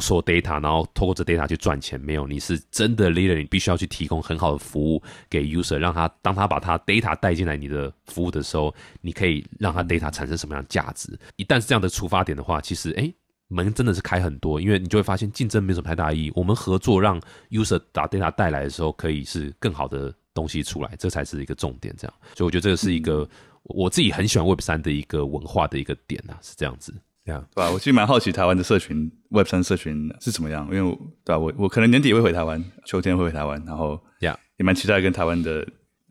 [0.00, 11.16] 所有 data，然后透过这 data 去赚钱，没有，你是真的 leader，你必须要去提供很好的服务给 user，让他当他把他 data 带进来你的服务的时候，你可以让他 data 产生什么样的价值。
[11.36, 13.14] 一旦是这样的出发点的话，其实诶
[13.46, 21.94] 门真的是开很多，因为你就会发现竞争没什么太大意义，我们合作让 user 把 data 带来的时候，可以是更好的东西出来，这才是一个重点。
[21.96, 23.26] 这样，所以我觉得这个是一个、
[23.62, 26.92] 我自己很喜欢 Web 三的一个文化的一个点啊，是这样子。
[27.28, 27.70] 这样，对吧？
[27.70, 31.38] 我其实蛮好奇台湾的社群 Web 三社群是怎么样，因为我对吧？
[31.38, 35.66] 我我可能年底也会回台湾，秋天会回台湾，然后呀、也蛮期待跟台湾的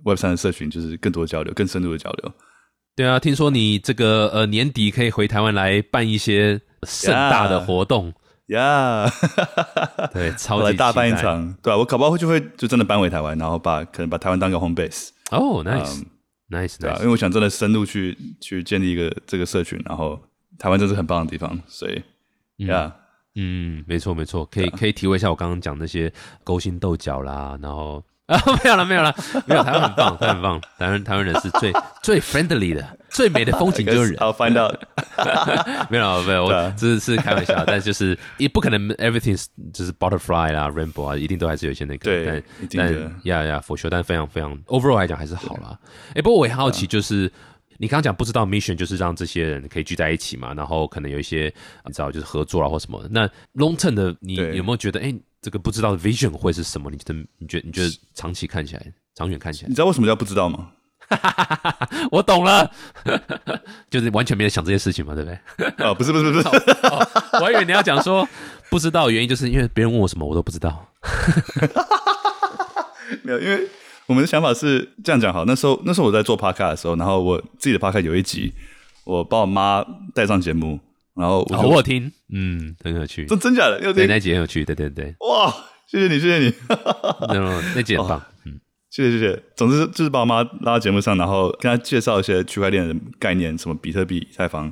[0.06, 2.32] Web 三的社群就是更多交流，更深入的交流。
[2.96, 8.14] 对啊，听说你这个呃年底可以回台湾来办一些盛大的活动。
[8.48, 9.06] 呀、
[10.14, 16.02] 对， 超我级来大办一场，对啊，我搞不好就会就真的搬回台湾，然后把可能把台湾当个 home base，哦，nice、
[16.50, 20.18] nice 对啊，nice，因为我想真的深入去去建立一个这个社群，然后
[20.58, 22.04] 台湾真是很棒的地方，所以
[22.66, 22.94] 呀。
[23.40, 26.12] 嗯，没错没错，可以可以体会一下我刚刚讲那些
[26.44, 29.16] 勾心斗角啦，然后 啊没有了没有了
[29.46, 34.18] 没有，台湾很棒， 台湾很棒，台湾台湾人是最最 friendly 的，最美的风景 就是人。
[34.18, 34.76] I'll find out
[35.92, 42.44] 没有啦没有，我只是开玩笑，但就是也不可能 everything 是就是 butterfly 啦，rainbow 啊，一定都还是有一些那个，对但
[42.76, 45.78] 但呀呀，for sure，但非常非常 overall 来讲还是好啦。
[46.16, 47.32] 哎，不过我也好奇，就是
[47.78, 51.54] 你刚刚讲不知道 mission 就是让这些人可以聚在一起嘛，然后可能有一些
[51.86, 53.06] 你知道就是合作啊或什么。
[53.10, 56.90] 那 long term 的你有没有觉得，哎，这个不知道的 vision 会是什么？
[56.90, 60.72] 你觉得你觉得你觉得长期看起来，长远看起来你，知道为什么叫不知道吗？
[62.12, 62.70] 我懂了，
[63.90, 65.40] 就是完全没有想这些事情嘛，对不对？
[65.86, 66.48] 哦，不是不是不是，
[66.88, 67.08] 哦，
[67.40, 68.28] 我还以为你要讲说
[68.70, 70.86] 不知道的原因，就是因为别人问我什么我都不知道。
[73.24, 73.66] 没有，因为
[74.08, 75.46] 我们的想法是这样讲好。
[75.46, 78.54] 那时候那时候我在做 podcast 的时候，然后我自己的 podcast 有一集，
[79.04, 80.80] 我把我妈带上节目，
[81.14, 85.54] 然后我哦，我有听，嗯，很有趣，真真假的，有对，点那集很有趣，对对对，哇，
[85.88, 86.54] 谢谢你，谢谢你，
[87.28, 89.44] 那那集很棒，嗯， 谢谢谢谢。
[89.56, 94.72] 总之就是把我妈拉到节目上，然后跟她介绍一些区块链的概念，什么比特币、以太坊、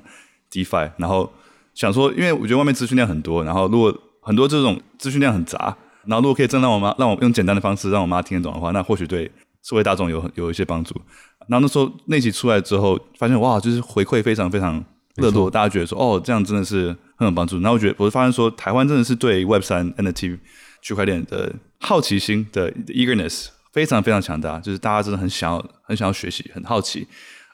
[0.49, 1.29] DeFi，然后
[1.73, 9.29] 想说，因为我觉得外面资讯量很多，然后如果很多这种资讯量很杂，然后如果可以真让我妈让我用简单的方式让我妈听得懂的话，那或许对
[9.63, 10.95] 社会大众有有一些帮助。
[11.47, 14.83] 然后那时候那集出来之后，发现哇，就是回馈非常非常
[15.15, 17.57] 热络，大家觉得说哦，这样真的是很有帮助。
[17.59, 20.39] 然后我觉得我就发现说，台湾真的是对 Web 三 NFT
[20.81, 27.07] 区块链的好奇心的 eagerness 非常非常强大，就是大家真的很想要很想要学习，很好奇，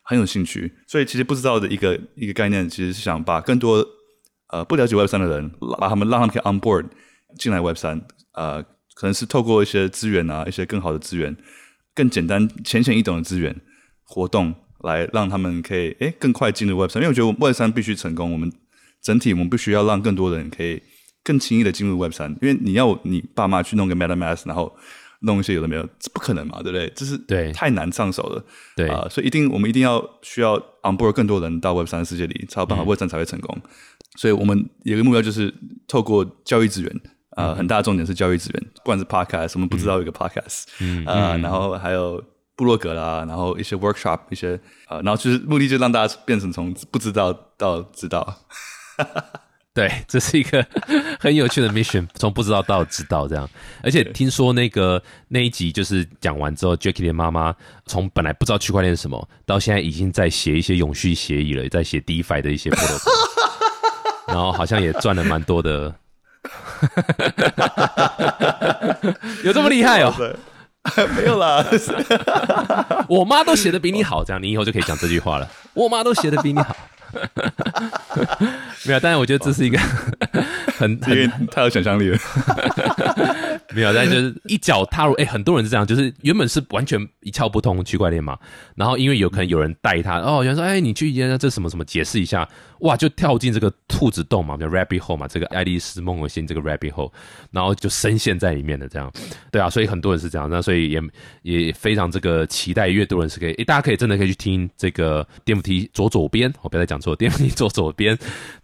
[0.03, 0.73] 很有兴趣。
[0.87, 3.85] 所以其实不知道的一个一个概念，其实是想把更多
[4.49, 6.85] 呃不了解 Web 三的人，把他们让他们可以 on board
[7.37, 8.01] 进来 Web 三，
[8.33, 8.63] 呃，
[8.93, 11.35] 可能是透过一些资源啊，一些更好的资源，
[11.93, 13.55] 更简单浅显易懂的资源
[14.03, 17.01] 活动，来让他们可以诶更快进入 Web 三。
[17.01, 18.51] 因为我觉得 Web 三必须成功，我们
[19.01, 20.81] 整体我们必须要让更多人可以
[21.23, 22.31] 更轻易的进入 Web 三。
[22.41, 24.75] 因为你要你爸妈去弄个 MetaMask，然后
[25.21, 26.91] 弄一些有的没有，这不可能嘛，对不对？
[26.95, 28.43] 这是对太难上手了。
[28.75, 33.61] 对，啊、所以一定我们一定要需要 on board 更多人到 Web 三世界里，才有办法 Web 三才会成功。
[34.17, 35.53] 所以我们有一个目标就是
[35.87, 37.01] 透过教育资源，
[37.37, 42.21] 呃，很大的重点是教育资源，不管是 podcast，我们不知道有一个 podcast，嗯呃，然后还有
[42.55, 48.37] 部落格啦，然后一些 workshop，一些呃，然后就是目的就让大家变成从不知道到知道。
[49.73, 50.67] 对，这是一个
[51.17, 53.49] 很有趣的 mission，从不知道到知道这样。
[53.81, 63.09] 而且听说那个那一集就是讲完之后，Jackie 的妈妈从本来不知道区块链是什么，到现在已经在写一些永续协议了，在写 DeFi 的一些 protocol，
[64.27, 65.95] 然后好像也赚了蛮多的。
[69.43, 70.13] 有这么厉害哦？
[71.15, 71.63] 没有啦，
[73.07, 75.47] 我妈都写的比你好，这样你以后就可以讲这句话了。
[75.73, 76.75] 我妈都写的比你好。
[78.85, 79.77] 没有，但是我觉得这是一个
[80.77, 82.17] 很因为太有想象力了。
[83.73, 88.37] 没有，但是就是一脚踏入，哎、很多人是这样，就是原本是完全一窍不通区块链嘛，
[88.75, 92.45] 然后因为有可能有人带他，哦，有人说，哎、你去研究这什么什么，解释一下，
[92.79, 97.09] 哇，就跳进这个兔子洞嘛，叫 rabbit hole 嘛，这个爱丽丝梦游仙这个 rabbit hole，
[97.51, 99.09] 然后就深陷在里面的这样，
[99.51, 101.01] 对啊，所以很多人是这样，那所以也
[101.43, 108.17] 也非常这个期待，越多人是可以，哎、大家可以真的可以去听这个电扶梯左左边，我不要再讲错，电扶梯左左边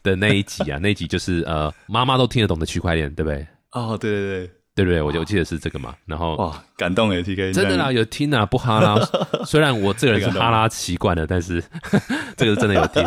[0.03, 3.45] 的那一集啊， 那一集就是呃，妈妈都听得懂的区块链，对不对？
[3.71, 5.01] 哦，对对对，对不对？
[5.01, 8.95] 我就我记得是这个嘛，然后哇，感动哎，TK，真的啦，有听啊，不哈拉。
[9.45, 11.63] 虽然我这个人是哈拉习惯了，但是
[12.37, 13.03] 这个是真的有听。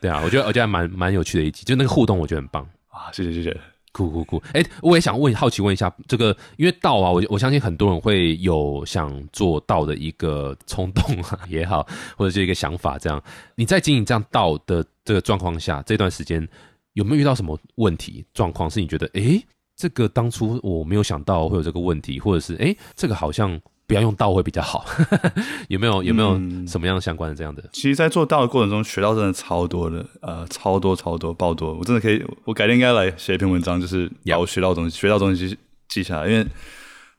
[0.00, 2.62] 对啊，我觉得我觉得还蛮蛮有趣的一集，就那个互动，我觉得很棒。
[2.92, 3.75] 哇，谢谢谢谢。
[3.96, 4.42] 酷酷酷！
[4.52, 12.98] 哎，我也想问，好奇问一下，这个因为道啊，我我相信很多人会有想做道的一个冲动啊也好， 或者是一个想法。
[12.98, 13.22] 这样，
[13.54, 16.46] 你在经营这样道的这个状况下，这段时间
[16.92, 18.68] 有没有遇到什么问题状况？
[18.68, 19.42] 是你觉得，哎，
[19.76, 24.84] 这个当初我没有想到会有这个问题，或者是哎，这个好像不要用道会比较好？
[25.68, 26.34] 有没有有没有
[26.66, 27.62] 什么样相关的这样的？
[27.72, 31.72] 其实，在做道的过程中，学到真的超多的，呃，超多超多爆多。
[31.74, 35.56] 我真的可以，我改天应该来写一篇文章，就是把我学到东西、学到东西
[35.88, 36.28] 记下来。
[36.28, 36.44] 因为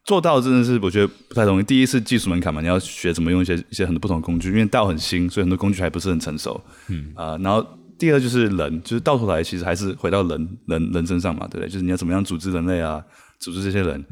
[0.03, 1.63] 做到真的是我觉得不太容易。
[1.63, 6.60] 第一是技术门槛嘛，你要学怎么用一些一些很多不同的工具，因为道很新，所以很多工具还不是很成熟。
[6.89, 7.65] 嗯啊、然后
[7.97, 11.69] 第二就是人，就是到头来其实还是回到人人人身上嘛，对不对？
[11.69, 13.01] 就是你要怎么样组织人类啊，
[13.39, 14.06] 组织这些人。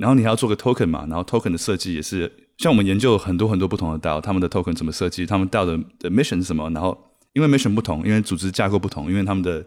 [0.00, 6.98] 然后你还要做个 token 嘛，然后 token 的设计也是，像我们研究很多很多不同的 DAO，他们的 token 怎么设计，他们 DAO 的的 mission 是什么，然后
[7.34, 9.64] 因为 mission 不同，因为组织架构不同，因为他们的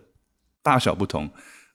[0.62, 1.30] 大小不同，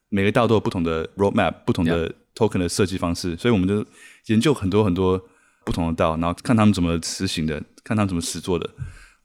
[0.09, 3.85] 每个 DAO 都有不同的 roadmap，不同的 token 的设计方式，所以我们就
[4.26, 5.20] 研究很多很多
[5.64, 8.68] 不同的 DAO，然后看他们怎么实行的，看他们怎么实做的，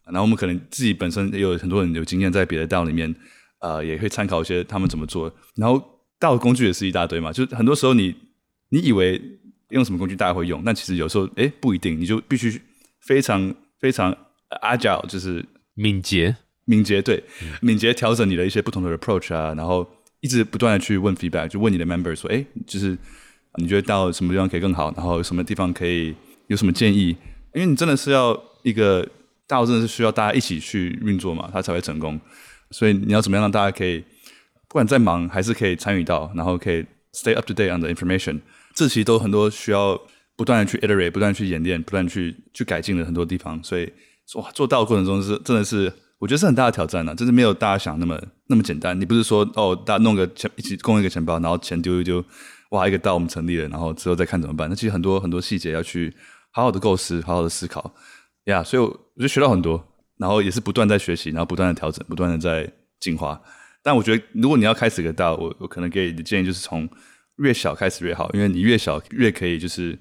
[0.05, 3.13] 然后我们可能自己本身也有很多人有经验在别的 DAO 里面，
[3.59, 5.77] 呃，也会参考一些他们怎么做，然后
[6.19, 8.15] DAO 的工具也是一大堆嘛，就是很多时候你
[8.69, 9.21] 你以为
[9.69, 12.61] 用什么工具大家会用，但其实有时候诶不一定，你就必须
[13.01, 14.15] 非常非常
[14.61, 17.23] agile，就是敏捷，敏捷，对，
[17.61, 19.87] 敏捷调整你的一些不同的 approach 啊，然后
[20.21, 22.97] 一直不断的去问 feedback，就问你的 member 说，诶，就是
[23.55, 26.15] 你觉得到什么地方可以更好，然后什么地方可以
[26.47, 27.15] 有什么建议？
[27.53, 29.07] 因为你真的是要一个
[29.47, 32.19] 大真的是需要大家一起去运作嘛，它才会成功。
[32.71, 33.99] 所以你要怎么样让大家可以
[34.67, 38.39] 不管再忙还是可以参与到，然后可以 stay up to date on the information，
[38.79, 39.99] 这其实都很多需要
[40.37, 43.61] 不断的去 iterate，不断去演练，不断去去改进的很多地方。
[43.63, 43.91] 所以
[44.35, 45.91] 哇，做到的过程中是真的是。
[46.19, 48.99] 我觉得是很大的挑战呢、啊，就是没有大家想那么那么简单。
[48.99, 52.21] 你不是说哦，大家弄个钱一起供一个钱包，然后钱丢一丢，
[52.71, 54.67] 哇，一个道我们成立了，然后之后再看怎么办。
[54.69, 56.13] 那其实很多很多细节要去
[56.51, 57.95] 好好的构思，好好的思考
[58.47, 58.59] 呀。
[58.59, 59.81] Yeah, 所以我我就学到很多，
[60.17, 63.41] 然后也是不断在学习，然后不断的调整，不断的在进化。
[63.81, 66.85] 但我觉得如果你要开始一个道，我我可能给你的建议就是从
[67.39, 69.97] 越小开始越好，因为你越小越可以就是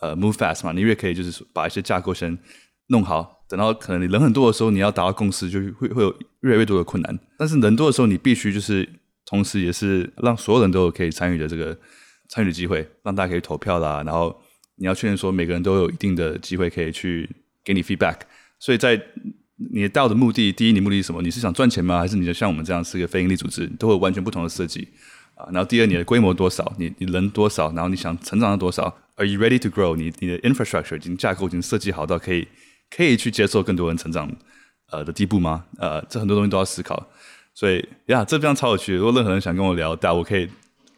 [0.00, 2.36] 呃 move fast 嘛，你越可以就是把一些架构先
[2.88, 3.44] 弄好。
[3.48, 7.18] 等到可能你人很多的时候，你要达到共识，就会会有越来越多的困难。
[7.38, 8.86] 但是人多的时候，你必须就是
[9.24, 11.78] 同时也是让所有人都可以参与的这个
[12.28, 14.02] 参与的机会，让大家可以投票啦。
[14.04, 14.38] 然后
[14.76, 17.28] 你要确认说每个人都有一定的机会可以去
[17.64, 18.16] 给你 feedback。
[18.58, 19.00] 所以在
[19.72, 21.22] 你到的目的，第一，你目的是什么？
[21.22, 21.98] 你是想赚钱吗？
[21.98, 24.86] 还是你就像我们这样是个非营利组织，都会有完全不同的设计
[25.38, 25.48] 啊。
[25.52, 26.72] 然后第二，你的规模多少？
[26.78, 27.72] 你你人多少？
[27.72, 29.96] 然后你想成长到多少？Are you ready to grow？
[29.96, 32.46] 你你的 infrastructure 已经架构已经设计好到可以。
[32.90, 34.26] 可以去接受更多人成长，
[34.90, 35.66] 呃的地步吗？
[35.78, 37.06] 呃，这很多东西都要思考。
[37.52, 38.94] 所以呀，这非常超有趣。
[38.94, 40.46] 如果任何人想跟我聊，但我可以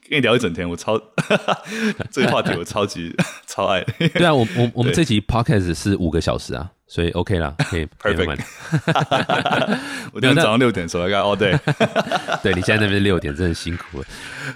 [0.09, 0.71] 跟你聊一整天。
[0.71, 0.97] 我超
[2.13, 3.13] 这个话题，我超级
[3.45, 3.83] 超爱。
[3.99, 8.41] 对啊，我我我们这集 podcast 是五个小时啊，所以 OK 啦，可以 perfect。
[10.13, 11.57] 我今天早上六点的时候大概 all day。
[12.43, 14.07] 对 你现在那边六点，真的辛苦了。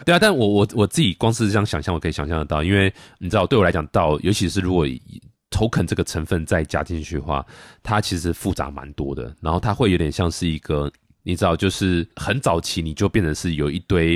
[0.05, 4.87] 对啊，但我我我自己光是这样想象，我可以想象得到，因为你知道，对我来讲，到尤其是如果。
[5.51, 7.47] token 这个成分再加进去的话，
[7.81, 10.91] 它其实复杂蛮多的，然后它会有点像是一个，
[11.23, 14.15] 你知道，就是很早期你就变成是有一堆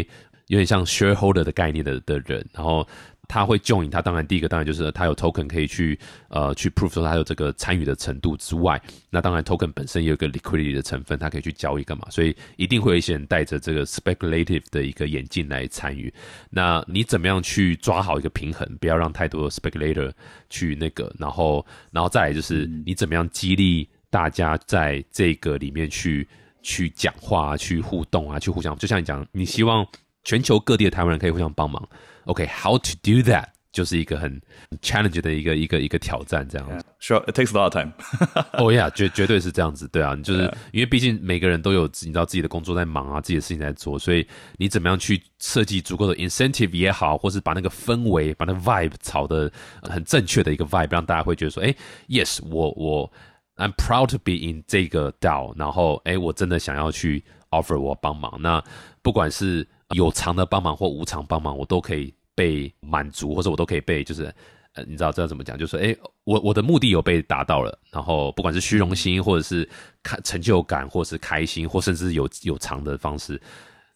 [0.49, 2.85] 有点像 shareholder 的概念的的人，然后
[3.29, 5.97] 他会 join，他当然第一个当然就是他有 token 可以去
[6.31, 16.13] 呃去 prove 说他有这个参与的程度之外，那当然 token 本身也有个 liquidity 的成分，它可以去交易干嘛，所以一定会有一些人带着这个 speculative 的一个眼镜来参与。
[16.49, 20.11] 那你怎么样去抓好一个平衡，不要让太多的 speculator
[20.49, 26.27] 去那个，然后然后再来就是你怎么样激励大家在这个里面去
[26.63, 29.87] 去讲话、啊、去互动啊，去互相，就像你讲，你希望
[30.29, 31.83] 全球各地的台湾人可以互相帮忙。
[32.27, 33.47] OK，how、okay, to do that？
[33.73, 34.39] 就是一个很
[34.83, 36.85] challenge 的一个一个一个挑战，这样子。
[37.01, 37.93] Sure, it takes a lot of time.
[38.53, 44.27] 哦呀，绝绝对是这样子，对啊，就是因为毕竟每个人都有你知道自己的工作在忙啊，自己的事情在做，所以
[44.59, 49.51] 你怎么样去设计足够的 incentive 也好，或是把那个氛围、把那个 vibe 炒的
[49.83, 51.75] 很正确的一个 vibe，让大家会觉得说，哎
[52.09, 53.11] ，yes，我我
[53.57, 58.63] I'm proud to be in 这个 DAO，然后哎，我真的想要去 offer 我帮忙，那
[59.03, 64.35] 不管是有偿的帮忙或无偿帮忙，我都可以被满足，或者我都可以被就是。
[64.75, 65.59] 呃，你知道这要怎么讲？
[65.59, 69.67] 就是说，哎，我我的目的有被达到了，然后不管是虚荣心，或者是
[70.03, 73.41] 开成就感，或是开心，或甚至有有偿的方式，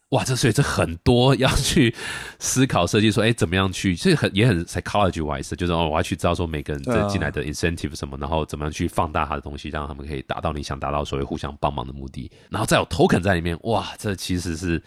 [0.09, 1.93] 哇，这所以这很多要去
[2.39, 3.95] 思考设计，说，哎，怎么样去？
[3.95, 14.81] 这很也很 psychology wise，就是哦，我要去知道说每个人这进来的 incentive 什么，然后怎么样去放大他的东西，让他们可以达到你想达到所谓互相帮忙的目的，然后再有 token 在里面，哇，这其实是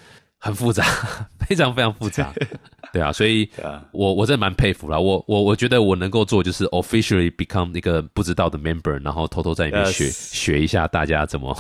[0.47, 0.84] 很复杂，
[1.47, 2.32] 非常非常复杂。
[2.92, 3.49] 对啊，所以
[3.92, 4.99] 我我真的蛮佩服了。
[4.99, 11.55] 我我我觉得我能够做就是 officially become 一个不知道的 member，然后偷偷在里面学.学一下大家怎么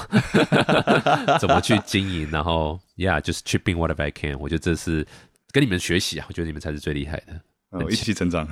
[1.38, 4.38] 怎么去经营，然后 yeah 就是 chipping whatever I can。
[4.38, 5.06] 我觉得这是
[5.52, 7.34] 跟你们学习啊，我觉得你们才是最厉害的。
[7.70, 8.48] 哦一起成长，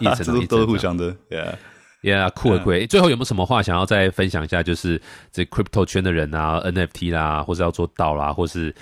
[0.00, 1.54] 一起成长都都是互相的，Yeah。
[2.02, 2.72] Yeah，酷酷。
[2.86, 4.62] 最后有没有什么话想要再分享一下？
[4.62, 8.74] 就是这 crypto 圈的人啊，NFT 啦，或者要做到啦，或是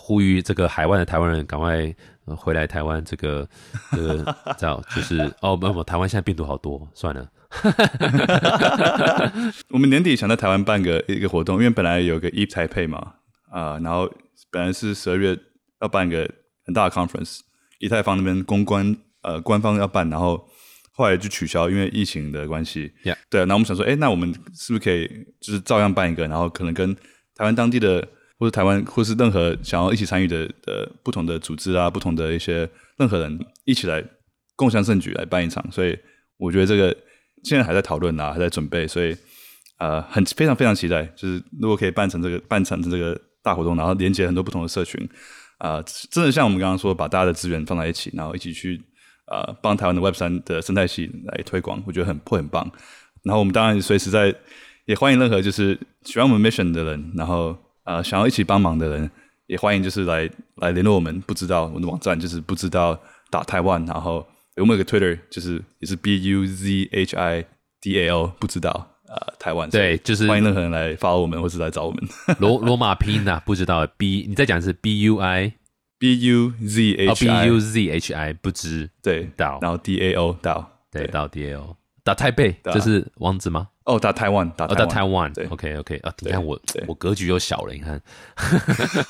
[0.00, 1.92] 呼吁这个海外的台湾人赶快、
[2.24, 3.04] 呃回来台湾。
[3.04, 3.46] 这个
[3.90, 4.18] 这个
[4.56, 7.28] 知道就是哦，不不，台湾现在病毒好多，算了。
[9.70, 13.14] 我们年底想在台湾办个一个活动，因为本来有个 Eve 台配嘛，
[13.50, 14.08] 啊、然后
[14.50, 15.36] 本来是十二月
[15.80, 16.30] 要办一个
[16.64, 17.40] 很大的 conference，
[17.80, 20.46] 以太坊那边公关呃官方要办，然后
[20.92, 22.92] 后来就取消，因为疫情的关系。
[23.04, 25.08] Yeah 对，那我们想说，哎，那我们是不是可以
[25.40, 26.94] 就是照样办一个，然后可能跟
[27.34, 28.06] 台湾当地的
[28.38, 34.02] 或者台湾或是任何想要一起参与的的不同的组织啊，不同的一些任何人一起来
[34.56, 35.98] 共享盛举来办一场，所以
[36.36, 36.96] 我觉得这个
[37.44, 39.16] 现在还在讨论啊，还在准备，所以
[39.78, 45.08] 呃，很非常非常期待，就是如果可以办成这个办成这个大活动，然后连接很多不同的社群，
[45.58, 48.80] 啊、真的像我们刚刚说，把大家的资源放在一起，然后一起去
[49.26, 52.70] 呃帮台湾的 Web 三的生态系来推广，我觉得很会很棒。
[53.22, 54.34] 然后我们当然随时在
[54.86, 57.56] 也欢迎任何就是喜欢我们 mission 的人，然后
[57.88, 59.10] 呃想要一起帮忙的人，
[59.46, 61.18] 也欢迎就是来来联络我们。
[61.22, 64.26] 不知道我们的网站就是不知道打台湾，然后
[64.56, 67.44] 我们有个 Twitter 就是也是 B U Z H I
[67.80, 68.70] D A L，不知道
[69.08, 69.70] 呃台湾。
[69.70, 72.06] 对，就是欢迎任何人来发我们，或是来找我们。
[72.38, 75.54] 罗罗马拼音啊，不知道 B，你再讲的是 B U I
[75.98, 81.26] B U Z 哦 H B I，、U Z H I 不知对，到然后 D A O 到对到
[81.26, 81.74] D A O
[82.04, 83.68] 打台北，这是网址吗？
[83.88, 87.98] 哦，打台湾，打打，台湾，对，OK OK 啊，你对看我我格局又小了，你看，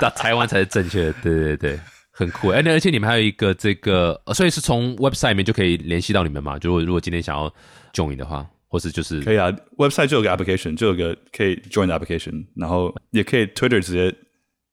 [0.00, 1.80] 打台湾才是正确的，对对对，
[2.12, 2.50] 很酷。
[2.50, 6.56] 哎，那而且你们还有一个这个，呃所以是从 website 里面就可以联系到你们嘛？
[6.60, 7.52] 就如果如果今天想要
[7.92, 14.12] join 的话，或是就是可以啊，website 就有个 application，就有个可以 join 的 application，然后也可以 Twitter 直接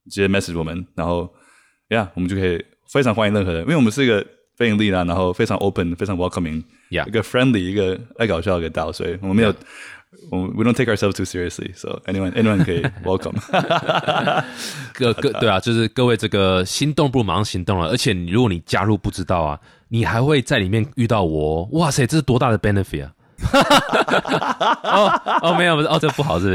[0.10, 1.34] 直接 message 我们，然后
[1.90, 4.24] ，yeah，我们就可以非常欢迎任何人，因为我们是一个
[4.62, 9.52] 非盈利啦，然后非常 open，非常 welcoming，Yeah 一个 friendly，一个爱搞笑的一个所以我们没有。
[10.30, 13.34] 我们 we don't take ourselves too seriously, so anyone anyone 可以 welcome。
[14.94, 17.88] 各各对啊，就是各位这个心动不如马上行动了。
[17.88, 23.12] 而且你如果你加入不知道啊，你还会在里面遇到我哦，哇塞，这是多大的 benefit 啊！
[24.84, 26.54] 哦哦，没有，不是哦，这不好，是不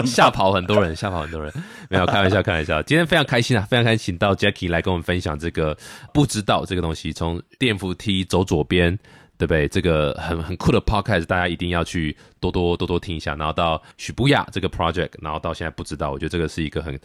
[0.00, 0.06] 是？
[0.06, 1.52] 吓跑很多人，吓跑很多人。
[1.88, 2.82] 没有开玩笑，开玩笑。
[2.82, 5.76] 今天非常开心啊，非常开心，请到 Jackie 来跟我们分享这个
[6.12, 8.96] 不知道这个东西，从电扶梯走左边，
[9.38, 9.66] 对不对？
[9.68, 13.34] 这个很很酷的 podcast，大家一定要去多多多多听一下。
[13.34, 16.98] 然后到许不亚这个 project，然后到现在不知道，我觉得这个是一个很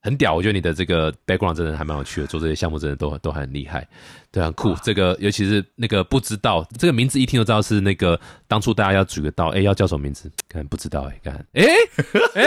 [0.00, 0.34] 很屌。
[0.34, 3.86] 我觉得你的这个 background 真的还蛮有趣的，做这些项目真的都都很厉害，
[4.32, 4.74] 对，很酷。
[4.82, 8.18] 这个尤其是那个不知道这个名字，一听就知道是那个
[8.48, 10.30] 当初大家要举个道，哎，要叫什么名字？
[10.48, 11.64] 看不知道哎，看哎
[12.34, 12.42] 哎。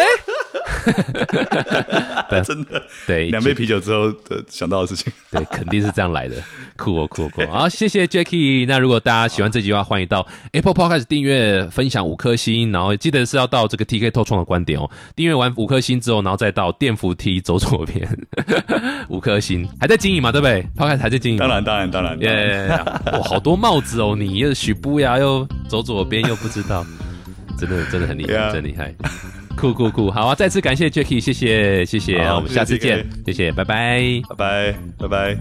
[2.30, 5.14] 对真的，对，两杯啤酒之后的想到的事情。
[5.32, 6.36] 对，肯定是这样来的，
[6.76, 7.48] 酷哦酷哦酷哦！
[7.52, 8.66] 好，谢谢 Jackie。
[8.68, 14.90] 那如果大家喜欢这句话，欢迎到 Apple Podcast 订阅、分享五颗星，然后记得是要到这个 TK 透创的观点哦。
[15.16, 18.08] 订阅完五颗星之后，然后再到电扶梯走左边，
[19.10, 22.68] 五颗星还在经营嘛，对不对？Podcast 还在经营，当然，当然，当然，当然耶！
[23.12, 26.86] 哇，好多帽子哦，你又许不呀，又走左边又不知道，
[27.58, 28.94] 真的真的很厉害真厉害。
[29.56, 30.36] 酷酷酷，好啊！
[30.36, 34.02] 再次感谢 Jackie，谢谢谢谢，我们下次谢谢见，谢谢，拜拜。
[34.30, 35.38] 拜拜，拜拜。